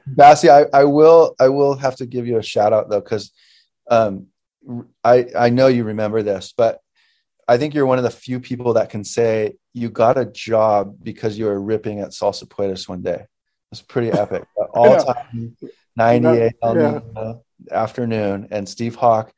[0.07, 3.33] Bassy, I, I will I will have to give you a shout out though, because
[3.91, 4.27] um,
[5.03, 6.79] I I know you remember this, but
[7.49, 10.97] I think you're one of the few people that can say you got a job
[11.01, 13.25] because you were ripping at Salsipuedes one day.
[13.71, 14.43] It's pretty epic.
[14.75, 15.57] All time,
[15.95, 17.33] 98 yeah.
[17.71, 19.33] afternoon, and Steve Hawk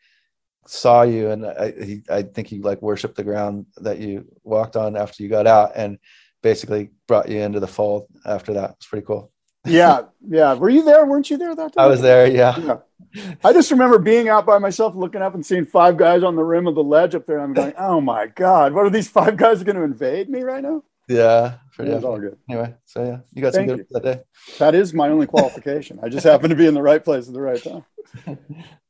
[0.68, 4.76] saw you and I, he, I think he like worshiped the ground that you walked
[4.76, 5.97] on after you got out and
[6.43, 8.72] basically brought you into the fold after that.
[8.72, 9.31] It's pretty cool.
[9.66, 10.03] Yeah.
[10.28, 10.53] Yeah.
[10.53, 11.05] Were you there?
[11.05, 11.84] Weren't you there that time?
[11.84, 12.28] I was there.
[12.28, 12.57] Yeah.
[12.59, 13.36] yeah.
[13.43, 16.43] I just remember being out by myself, looking up and seeing five guys on the
[16.43, 17.39] rim of the ledge up there.
[17.39, 20.64] I'm going, oh my God, what are these five guys going to invade me right
[20.64, 20.84] now?
[21.09, 22.38] Yeah, it was all good.
[22.49, 24.22] Anyway, so yeah, you got some Thank good that day.
[24.59, 25.99] That is my only qualification.
[26.01, 28.38] I just happen to be in the right place at the right time.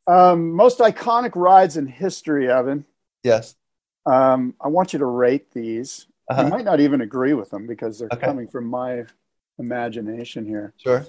[0.08, 2.86] Um, most iconic rides in history, Evan.
[3.24, 3.56] Yes.
[4.06, 6.06] Um, I want you to rate these.
[6.30, 6.44] Uh-huh.
[6.44, 8.26] You might not even agree with them because they're Okay.
[8.26, 9.06] coming from my
[9.62, 10.74] imagination here.
[10.78, 11.06] Sure.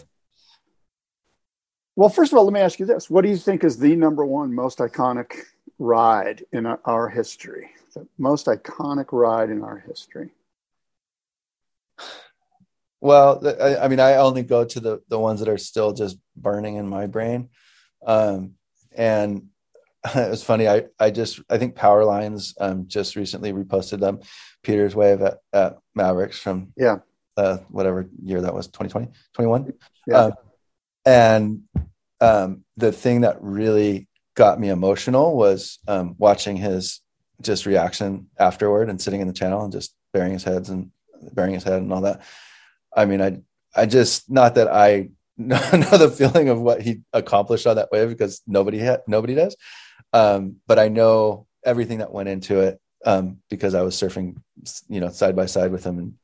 [1.97, 3.97] Well, first of all, let me ask you this: What do you think is the
[3.97, 5.35] number one most iconic
[5.79, 7.71] ride in our- history?
[7.95, 10.31] The most iconic ride in our history.
[13.01, 16.17] Well, I, I mean, I only go to the the ones that are still just
[16.37, 17.49] burning in my brain.
[18.07, 18.53] Um,
[18.97, 19.49] and
[20.15, 20.69] it was funny.
[20.69, 24.21] I I just I think Power Lines um just recently reposted them
[24.63, 26.99] Peter's Wave at, at Mavericks from Yeah.
[27.37, 29.73] Uh whatever year that was 2020 21
[30.07, 30.17] Yeah.
[30.17, 30.33] Um,
[31.05, 31.63] and
[32.21, 37.01] um the thing that really got me emotional was um watching his
[37.41, 40.91] just reaction afterward and sitting in the channel and just burying his heads and
[41.33, 42.23] burying his head and all that.
[42.95, 43.39] I mean i
[43.75, 45.09] i just not that i
[45.39, 49.57] know the feeling of what he accomplished on that wave because nobody had nobody does.
[50.13, 54.37] Um but i know everything that went into it um because i was surfing
[54.89, 56.15] you know side by side with him in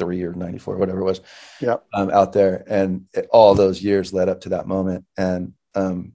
[0.00, 1.20] 93 or 94 whatever it was
[1.60, 1.84] Yep.
[1.94, 2.64] um, out there.
[2.66, 5.04] And it, all those years led up to that moment.
[5.16, 6.14] And um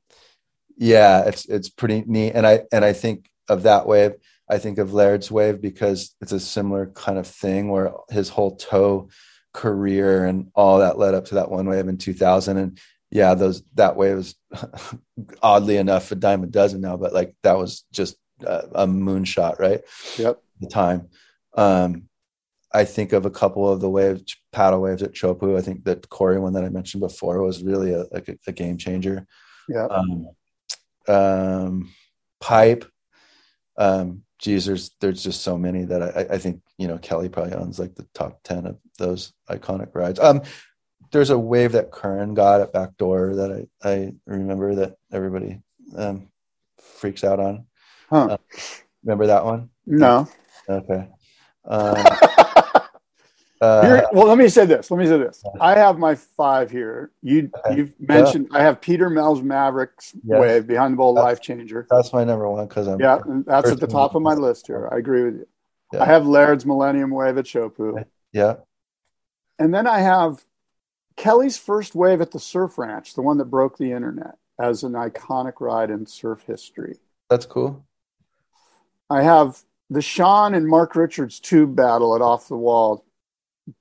[0.78, 2.32] yeah it's it's pretty neat.
[2.34, 4.14] And i and i think of that wave
[4.50, 8.56] i think of laird's wave because it's a similar kind of thing where his whole
[8.56, 9.10] toe
[9.54, 12.80] career and all that led up to that one wave in 2000 and
[13.12, 14.36] yeah those that wave was
[15.42, 18.16] oddly enough a dime a dozen now but like that was just
[18.46, 19.82] a, a moonshot right?
[20.18, 20.42] Yep.
[20.62, 21.08] the time.
[21.56, 22.09] Um
[22.74, 25.58] I think of a couple of the wave paddle waves at Chopu.
[25.58, 28.52] I think that Corey one that I mentioned before was really a, like a, a
[28.52, 29.26] game changer.
[29.68, 29.86] Yeah.
[29.86, 30.28] Um,
[31.08, 31.92] um,
[32.40, 32.86] pipe.
[33.78, 37.54] Um, geez, there's there's just so many that I, I think you know Kelly probably
[37.54, 40.20] owns like the top ten of those iconic rides.
[40.20, 40.42] Um,
[41.12, 45.62] there's a wave that Curren got at Backdoor that I I remember that everybody
[45.96, 46.30] um
[46.78, 47.66] freaks out on.
[48.10, 48.38] Huh.
[49.04, 49.70] Remember that one?
[49.86, 50.28] no.
[50.68, 51.08] Okay.
[51.66, 51.96] Um,
[53.62, 54.90] uh, well, let me say this.
[54.90, 55.44] Let me say this.
[55.60, 57.12] I have my five here.
[57.22, 57.76] You Okay.
[57.78, 60.40] you've mentioned I have Peter Mel's Mavericks Yes.
[60.40, 61.86] wave behind the ball That's- life changer.
[61.90, 64.88] that's my number one because I'm Yeah, that's at the top of my list here.
[64.92, 65.48] I agree with you.
[65.94, 66.04] Yeah.
[66.04, 68.06] I have Laird's Millennium Wave at Chopu.
[68.32, 68.58] Yeah
[69.58, 70.46] And then I have
[71.18, 74.94] Kelly's first wave at the Surf Ranch, the one that broke the internet as an
[74.94, 76.98] iconic ride in surf history.
[77.30, 77.84] that's cool.
[79.10, 83.04] I have the Shaun and Mark Richards tube battle at Off the Wall,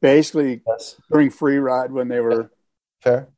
[0.00, 2.50] basically Yes, during free ride when they were.
[3.02, 3.28] fair.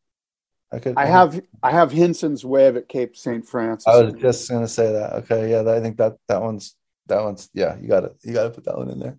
[0.73, 0.97] I could.
[0.97, 3.47] I have I have Hynson's wave at Cape St.
[3.47, 3.87] Francis.
[3.89, 5.13] I was just gonna say that.
[5.25, 6.77] Okay, yeah, that, I think that that one's
[7.07, 7.77] that one's yeah.
[7.77, 9.19] You got to You got to put that one in there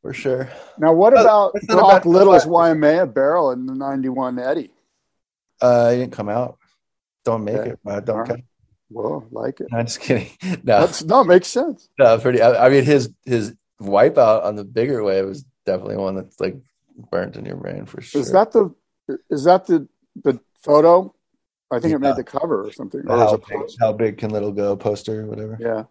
[0.00, 0.48] for sure.
[0.78, 4.70] now, what Oh, about Brock bad- Little's Waimea barrel in the '91 Eddie?
[5.60, 6.56] Uh, it didn't come out.
[7.26, 7.70] Don't make Okay.
[7.70, 7.78] it.
[7.86, 8.08] I don't.
[8.16, 8.28] All right.
[8.28, 8.44] count.
[8.88, 9.66] Whoa, like it.
[9.70, 10.28] No, I'm just kidding.
[10.64, 11.88] No, That's no, it makes sense.
[11.98, 12.40] no, pretty.
[12.40, 16.56] I, I mean, his his wipeout on the bigger wave was definitely one that's like
[17.10, 18.20] burnt in your brain for sure.
[18.20, 18.74] Is that the
[19.30, 19.88] is that the
[20.22, 21.14] the photo?
[21.70, 23.02] I think it made the cover or something.
[23.06, 25.58] Or how, big, how big can little go poster or whatever?
[25.60, 25.84] Yeah.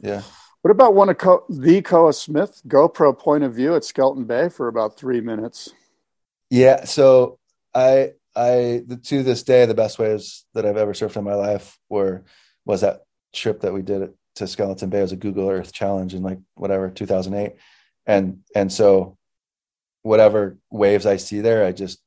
[0.00, 0.22] Yeah.
[0.60, 4.48] What about one of Co- the Koa Smith GoPro point of view at Skeleton Bay
[4.48, 5.72] for about three minutes?
[6.50, 6.84] Yeah.
[6.84, 7.38] So
[7.74, 11.34] I I the, to this day the best waves that I've ever surfed in my
[11.34, 12.24] life were
[12.64, 13.02] was that
[13.32, 16.90] trip that we did to Skeleton Bay as a Google Earth challenge in like whatever
[16.90, 17.56] 2008,
[18.06, 19.16] and and so
[20.02, 22.00] whatever waves I see there, I just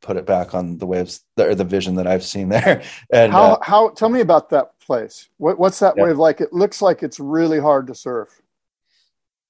[0.00, 2.82] put it back on the waves or the vision that I've seen there.
[3.12, 5.28] And how uh, how tell me about that place.
[5.38, 6.04] What what's that Yeah.
[6.04, 6.40] wave like?
[6.40, 8.40] It looks like it's really hard to surf.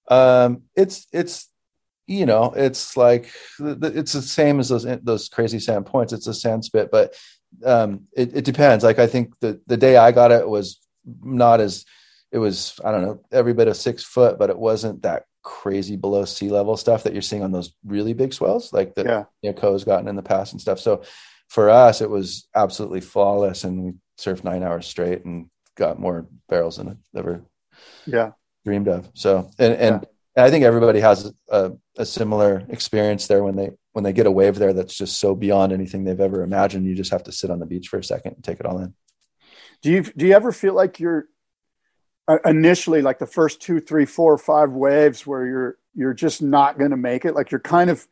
[0.09, 1.49] um, it's it's
[2.07, 3.31] you know it's like
[3.61, 6.13] it's the same as those those crazy sand points.
[6.13, 7.15] It's a sand spit, but
[7.65, 8.85] um, it, it depends.
[8.85, 10.81] Like I think the the day I got it was
[11.23, 11.85] not as
[12.31, 15.97] it was I don't know every bit of six foot, but it wasn't that crazy
[15.97, 19.25] below sea level stuff that you're seeing on those really big swells, like the Yeah.
[19.43, 20.79] you know, Koa's gotten in the past and stuff.
[20.81, 21.03] So
[21.49, 26.27] for us, it was absolutely flawless, and we surfed nine hours straight and got more
[26.49, 27.45] barrels than I ever
[28.07, 28.33] Yeah.
[28.65, 29.11] dreamed of.
[29.15, 33.71] So and and, and I think everybody has a, a similar experience there when they
[33.93, 36.87] when they get a wave there that's just so beyond anything they've ever imagined.
[36.87, 38.79] You just have to sit on the beach for a second and take it all
[38.79, 38.95] in.
[39.83, 41.27] Do you do you ever feel like you're
[42.45, 46.91] initially like the first two, three, four, five waves where you're you're just not going
[46.91, 47.35] to make it?
[47.35, 48.07] Like you're kind of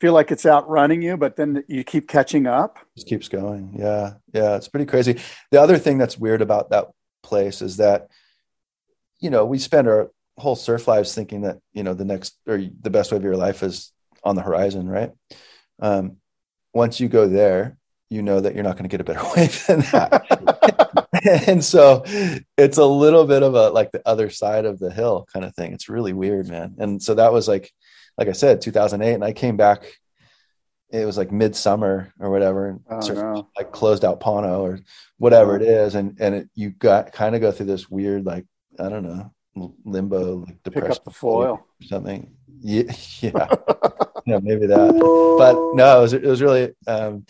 [0.00, 2.78] feel like it's outrunning you, but then you keep catching up.
[2.96, 3.74] just keeps going.
[3.78, 4.14] Yeah.
[4.32, 4.56] Yeah.
[4.56, 5.20] It's pretty crazy.
[5.50, 6.90] The other thing that's weird about that
[7.22, 8.08] place is that,
[9.20, 12.60] you know, we spend our whole surf lives thinking that you know the next or
[12.80, 13.92] the best wave of your life is
[14.22, 15.12] on the horizon, right?
[15.80, 16.16] Um,
[16.72, 17.76] once you go there,
[18.10, 20.83] you know that you're not going to get a better wave than that.
[21.46, 22.02] and so
[22.56, 25.54] it's a little bit of a like the other side of the hill kind of
[25.54, 25.72] thing.
[25.72, 26.74] It's really weird, man.
[26.78, 27.72] And so that was like,
[28.18, 29.84] like I said, 2008, and I came back.
[30.90, 33.48] It was like midsummer or whatever, and Oh, surf- no.
[33.56, 34.78] like closed out Ponto or
[35.18, 38.44] whatever it is, and and it, you got kind of go through this weird like
[38.78, 39.32] I don't know
[39.84, 41.52] limbo like Pick depression up the foil.
[41.80, 42.32] or something.
[42.60, 42.82] Yeah,
[43.20, 43.46] yeah,
[44.26, 45.36] yeah, maybe that.
[45.38, 47.24] But no, it was it was really um,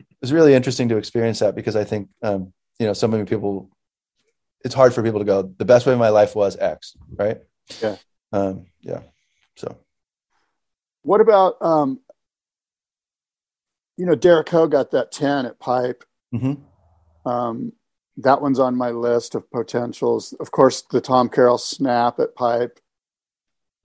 [0.00, 3.24] it was really interesting to experience that because I think um, you know so many
[3.24, 3.70] people.
[4.64, 5.42] It's hard for people to go.
[5.42, 7.38] The best way of my life was X, right?
[7.80, 7.96] Yeah.
[8.32, 9.02] Um, yeah.
[9.56, 9.78] So
[11.02, 12.00] What about um,
[13.96, 16.04] you know, Derek Ho got that ten at Pipe.
[16.34, 16.60] mhm.
[17.24, 17.72] Um,
[18.18, 20.32] that one's on my list of potentials.
[20.40, 22.80] Of course, the Tom Carroll snap at Pipe.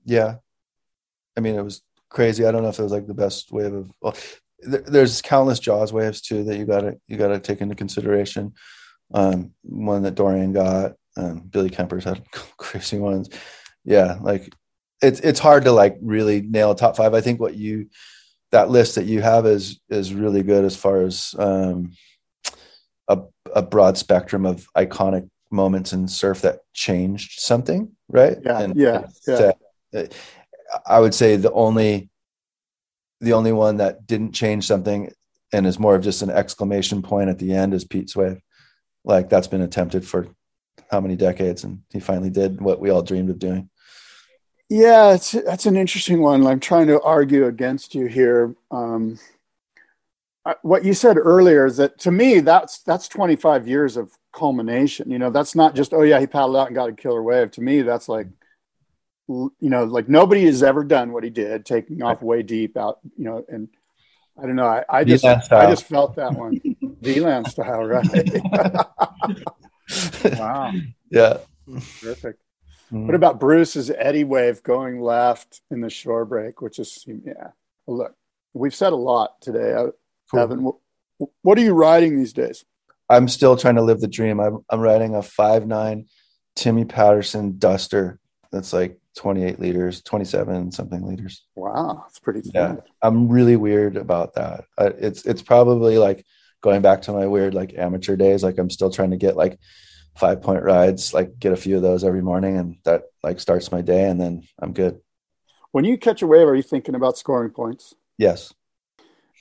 [0.06, 0.36] yeah.
[1.38, 2.46] I mean, it was crazy.
[2.46, 3.90] I don't know if it was like the best wave of.
[4.02, 4.16] Well,
[4.60, 8.54] there's countless Jaws waves too that you gotta you gotta take into consideration.
[9.14, 12.24] Um, one that Dorian got, um, Billy Kemper's had
[12.58, 13.30] crazy ones.
[13.84, 14.54] Yeah, like
[15.02, 17.14] it's it's hard to like really nail a top five.
[17.14, 17.90] I think what you
[18.52, 21.94] that list that you have is is really good as far as um,
[23.08, 23.20] a
[23.54, 28.38] a broad spectrum of iconic moments in surf that changed something, right?
[28.76, 29.46] Yeah, yeah,
[29.94, 30.14] set-
[30.86, 32.10] I would say the only
[33.20, 35.12] the only one that didn't change something
[35.54, 38.42] and is more of just an exclamation point at the end is Pete's wave.
[39.04, 40.28] Like that's been attempted for
[40.90, 43.70] how many decades, and he finally did what we all dreamed of doing.
[44.70, 46.46] Yeah, it's that's an interesting one.
[46.46, 48.56] I'm trying to argue against you here.
[48.72, 49.20] Um,
[50.62, 55.12] what you said earlier is that to me that's that's 25 years of culmination.
[55.12, 57.52] You know, that's not just oh yeah he paddled out and got a killer wave.
[57.52, 58.28] To me, that's like
[59.28, 63.00] you know like nobody has ever done what he did, taking off way deep out.
[63.18, 63.68] You know, and
[64.38, 64.68] I don't know.
[64.68, 66.60] I, I just VLAN I just felt that one
[67.02, 68.08] VLAN style, right?
[70.40, 70.72] wow,
[71.10, 71.38] Yeah.
[72.00, 72.38] terrific.
[72.92, 73.06] Mhm.
[73.06, 77.52] What about Bruce's Eddie wave going left in the shore break, which is yeah.
[77.86, 78.16] Well, look,
[78.54, 79.74] we've said a lot today.
[79.74, 79.86] I,
[80.30, 80.40] Cool.
[80.40, 80.76] Evan, what,
[81.42, 82.64] what are you riding these days?
[83.10, 84.40] I'm still trying to live the dream.
[84.40, 86.06] I'm I'm riding a five nine
[86.56, 88.18] Timmy Patterson Duster
[88.50, 91.44] that's like 28 liters, 27 something liters.
[91.56, 92.78] Wow, it's pretty Yeah.
[93.02, 94.64] I'm really weird about that.
[94.78, 96.26] Uh, it's it's probably like
[96.62, 98.44] going back to my weird like amateur days.
[98.44, 99.60] Like I'm still trying to get like
[100.16, 103.72] five point rides, like get a few of those every morning, and that like starts
[103.72, 105.02] my day, and then I'm good.
[105.72, 107.96] When you catch a wave, are you thinking about scoring points?
[108.18, 108.54] Yes.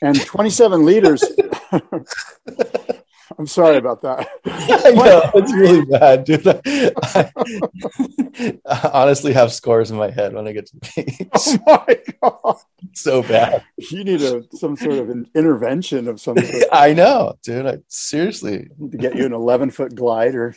[0.03, 1.23] And 27 liters.
[3.39, 4.29] I'm sorry about that.
[4.47, 6.47] I know it's really bad, dude.
[6.47, 7.31] I,
[8.67, 11.29] I honestly have scores in my head when I get to the beach.
[11.67, 12.57] Oh my god!
[12.91, 13.65] It's so bad.
[13.77, 17.67] You need a some sort of an intervention of some sort I know, dude.
[17.67, 18.69] I seriously.
[18.79, 20.55] need to get you an 11 foot glider.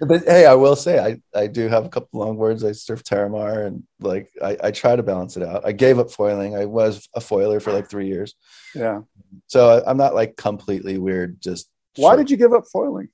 [0.00, 2.64] But hey, I will say I, I do have a couple long words.
[2.64, 5.66] I surf Terramar and like I, I try to balance it out.
[5.66, 6.56] I gave up foiling.
[6.56, 8.34] I was a foiler for like three years.
[8.74, 9.02] Yeah.
[9.46, 11.40] So I, I'm not like completely weird.
[11.40, 13.08] Just Why did you give up foiling?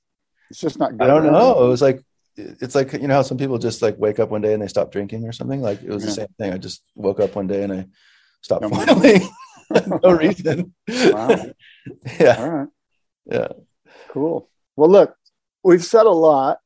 [0.49, 1.01] It's just not good.
[1.01, 1.31] I don't right?
[1.31, 1.63] know.
[1.63, 2.03] It was like
[2.37, 4.67] it's like you know how some people just like wake up one day and they
[4.67, 5.61] stop drinking or something.
[5.61, 6.53] Like it was the same thing.
[6.53, 7.85] I just woke up one day and I
[8.41, 9.29] stopped No foiling.
[10.03, 10.73] no reason.
[10.87, 11.45] Wow.
[12.19, 12.35] Yeah.
[12.37, 12.67] All right.
[13.25, 13.47] Yeah.
[14.09, 14.49] Cool.
[14.75, 15.15] Well, look,
[15.63, 16.59] we've said a lot.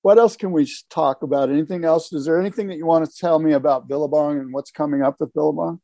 [0.00, 1.50] What else can we talk about?
[1.50, 2.12] Anything else?
[2.12, 5.16] Is there anything that you want to tell me about Billabong and what's coming up
[5.20, 5.80] with Billabong?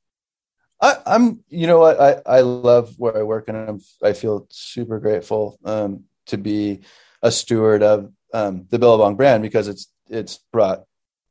[0.80, 5.00] I, I'm, you know I, I love where I work and I'm, I feel super
[5.00, 6.80] grateful um, to be
[7.22, 10.84] a steward of um, the Billabong brand because it's, it's brought,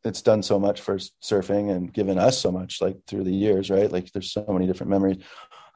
[0.03, 3.69] it's done so much for surfing and given us so much like through the years,
[3.69, 3.91] right?
[3.91, 5.17] Like there's so many different memories.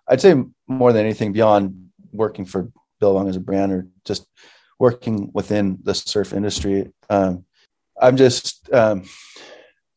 [0.07, 0.35] I'd say
[0.67, 4.27] more than anything beyond working for Billabong as a brand or just
[4.79, 6.91] working within the surf industry.
[7.09, 7.45] Um,
[8.01, 9.03] I'm just, um,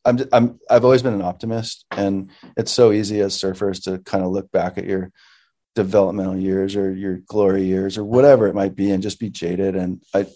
[0.05, 4.23] I'm, I'm, I've always been an optimist and it's so easy as surfers to kind
[4.23, 5.11] of look back at your
[5.73, 9.75] developmental years or your glory years or whatever it might be and just be jaded.
[9.75, 10.27] And I,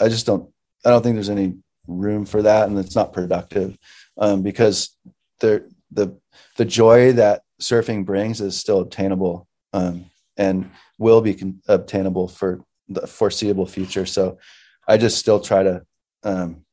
[0.00, 0.50] I just don't,
[0.84, 1.54] I don't think there's any
[1.86, 2.68] room for that.
[2.68, 3.76] And it's not productive
[4.16, 4.96] um, because
[5.40, 6.18] the, the,
[6.56, 12.64] the joy that surfing brings is still obtainable um, and will be con- obtainable for
[12.88, 14.06] the foreseeable future.
[14.06, 14.38] So
[14.86, 15.82] I just still try to
[16.22, 16.65] um,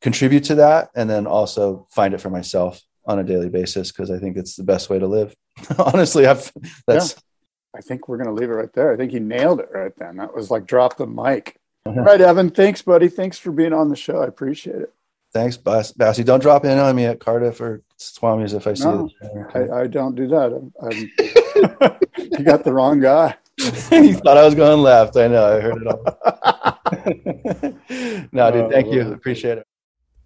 [0.00, 4.10] contribute to that and then also find it for myself on a daily basis because
[4.10, 5.34] I think it's the best way to live.
[5.78, 6.52] Honestly, I've
[6.86, 7.16] that's
[7.76, 8.92] I think we're going to leave it right there.
[8.92, 10.16] I think you nailed it right then.
[10.16, 11.56] That was like drop the mic.
[11.86, 12.50] All right, Evan.
[12.50, 13.08] Thanks, buddy.
[13.08, 14.22] Thanks for being on the show.
[14.22, 14.92] I appreciate it.
[15.32, 16.24] Thanks, Bass- Bassy.
[16.24, 19.46] Don't drop in on me at Cardiff or Swami's if I see No, it.
[19.54, 20.52] I, I don't do that.
[20.52, 21.10] I'm, I'm,
[22.38, 23.36] you got the wrong guy.
[23.58, 25.16] you thought I was going left.
[25.16, 25.56] I know.
[25.56, 26.02] I heard it all.
[28.32, 28.70] no, dude.
[28.72, 29.12] Thank you.
[29.12, 29.66] Appreciate it.